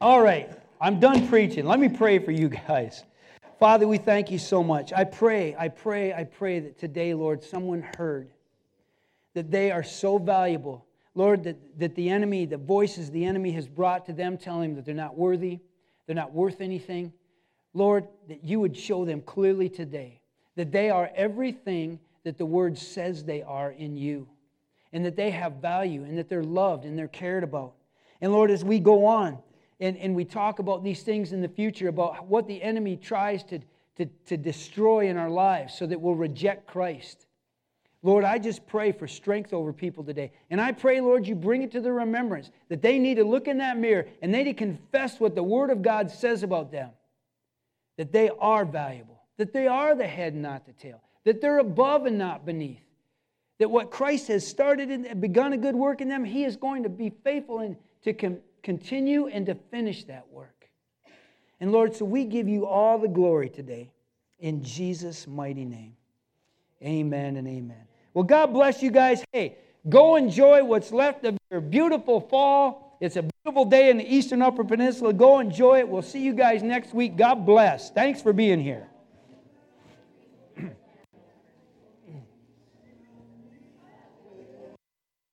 all 0.00 0.22
right, 0.22 0.50
I'm 0.80 0.98
done 1.00 1.28
preaching. 1.28 1.66
Let 1.66 1.78
me 1.78 1.88
pray 1.88 2.18
for 2.18 2.30
you 2.30 2.48
guys. 2.48 3.04
Father, 3.64 3.88
we 3.88 3.96
thank 3.96 4.30
you 4.30 4.38
so 4.38 4.62
much. 4.62 4.92
I 4.92 5.04
pray, 5.04 5.56
I 5.58 5.68
pray, 5.68 6.12
I 6.12 6.24
pray 6.24 6.60
that 6.60 6.78
today, 6.78 7.14
Lord, 7.14 7.42
someone 7.42 7.80
heard 7.96 8.30
that 9.32 9.50
they 9.50 9.70
are 9.70 9.82
so 9.82 10.18
valuable. 10.18 10.84
Lord, 11.14 11.44
that, 11.44 11.78
that 11.78 11.94
the 11.94 12.10
enemy, 12.10 12.44
the 12.44 12.58
voices 12.58 13.10
the 13.10 13.24
enemy 13.24 13.52
has 13.52 13.66
brought 13.66 14.04
to 14.04 14.12
them, 14.12 14.36
telling 14.36 14.68
them 14.68 14.76
that 14.76 14.84
they're 14.84 14.94
not 14.94 15.16
worthy, 15.16 15.60
they're 16.04 16.14
not 16.14 16.34
worth 16.34 16.60
anything. 16.60 17.10
Lord, 17.72 18.06
that 18.28 18.44
you 18.44 18.60
would 18.60 18.76
show 18.76 19.06
them 19.06 19.22
clearly 19.22 19.70
today 19.70 20.20
that 20.56 20.70
they 20.70 20.90
are 20.90 21.10
everything 21.16 22.00
that 22.24 22.36
the 22.36 22.44
word 22.44 22.76
says 22.76 23.24
they 23.24 23.42
are 23.42 23.70
in 23.70 23.96
you, 23.96 24.28
and 24.92 25.06
that 25.06 25.16
they 25.16 25.30
have 25.30 25.54
value, 25.54 26.04
and 26.04 26.18
that 26.18 26.28
they're 26.28 26.44
loved 26.44 26.84
and 26.84 26.98
they're 26.98 27.08
cared 27.08 27.42
about. 27.42 27.72
And 28.20 28.30
Lord, 28.30 28.50
as 28.50 28.62
we 28.62 28.78
go 28.78 29.06
on, 29.06 29.38
and, 29.80 29.96
and 29.96 30.14
we 30.14 30.24
talk 30.24 30.58
about 30.58 30.84
these 30.84 31.02
things 31.02 31.32
in 31.32 31.40
the 31.40 31.48
future 31.48 31.88
about 31.88 32.26
what 32.26 32.46
the 32.46 32.62
enemy 32.62 32.96
tries 32.96 33.42
to, 33.44 33.60
to, 33.96 34.06
to 34.26 34.36
destroy 34.36 35.08
in 35.08 35.16
our 35.16 35.30
lives 35.30 35.74
so 35.74 35.86
that 35.86 36.00
we'll 36.00 36.14
reject 36.14 36.66
Christ. 36.66 37.26
Lord, 38.02 38.22
I 38.24 38.38
just 38.38 38.66
pray 38.66 38.92
for 38.92 39.08
strength 39.08 39.54
over 39.54 39.72
people 39.72 40.04
today. 40.04 40.30
And 40.50 40.60
I 40.60 40.72
pray, 40.72 41.00
Lord, 41.00 41.26
you 41.26 41.34
bring 41.34 41.62
it 41.62 41.72
to 41.72 41.80
their 41.80 41.94
remembrance 41.94 42.50
that 42.68 42.82
they 42.82 42.98
need 42.98 43.14
to 43.14 43.24
look 43.24 43.48
in 43.48 43.58
that 43.58 43.78
mirror 43.78 44.06
and 44.20 44.32
they 44.32 44.44
need 44.44 44.58
to 44.58 44.64
confess 44.64 45.18
what 45.18 45.34
the 45.34 45.42
Word 45.42 45.70
of 45.70 45.80
God 45.80 46.10
says 46.10 46.42
about 46.42 46.70
them 46.70 46.90
that 47.96 48.12
they 48.12 48.28
are 48.40 48.64
valuable, 48.64 49.22
that 49.36 49.52
they 49.52 49.68
are 49.68 49.94
the 49.94 50.06
head 50.06 50.32
and 50.32 50.42
not 50.42 50.66
the 50.66 50.72
tail, 50.72 51.00
that 51.24 51.40
they're 51.40 51.58
above 51.60 52.06
and 52.06 52.18
not 52.18 52.44
beneath, 52.44 52.82
that 53.58 53.70
what 53.70 53.90
Christ 53.90 54.28
has 54.28 54.46
started 54.46 54.90
and 54.90 55.20
begun 55.20 55.52
a 55.52 55.56
good 55.56 55.76
work 55.76 56.00
in 56.00 56.08
them, 56.08 56.24
He 56.24 56.44
is 56.44 56.56
going 56.56 56.82
to 56.82 56.88
be 56.88 57.10
faithful 57.22 57.60
and 57.60 57.76
to 58.02 58.12
continue 58.64 59.28
and 59.28 59.46
to 59.46 59.54
finish 59.54 60.04
that 60.04 60.26
work. 60.32 60.68
And 61.60 61.70
Lord, 61.70 61.94
so 61.94 62.04
we 62.04 62.24
give 62.24 62.48
you 62.48 62.66
all 62.66 62.98
the 62.98 63.08
glory 63.08 63.48
today 63.48 63.92
in 64.40 64.64
Jesus' 64.64 65.28
mighty 65.28 65.64
name. 65.64 65.94
Amen 66.82 67.36
and 67.36 67.46
amen. 67.46 67.86
Well, 68.12 68.24
God 68.24 68.52
bless 68.52 68.82
you 68.82 68.90
guys. 68.90 69.24
Hey, 69.32 69.58
go 69.88 70.16
enjoy 70.16 70.64
what's 70.64 70.90
left 70.90 71.24
of 71.24 71.36
your 71.50 71.60
beautiful 71.60 72.20
fall. 72.20 72.96
It's 73.00 73.16
a 73.16 73.22
beautiful 73.22 73.64
day 73.64 73.90
in 73.90 73.98
the 73.98 74.14
eastern 74.14 74.42
upper 74.42 74.64
peninsula. 74.64 75.12
Go 75.12 75.38
enjoy 75.38 75.78
it. 75.78 75.88
We'll 75.88 76.02
see 76.02 76.22
you 76.22 76.32
guys 76.32 76.62
next 76.62 76.94
week. 76.94 77.16
God 77.16 77.46
bless. 77.46 77.90
Thanks 77.90 78.20
for 78.20 78.32
being 78.32 78.60
here. 78.60 78.88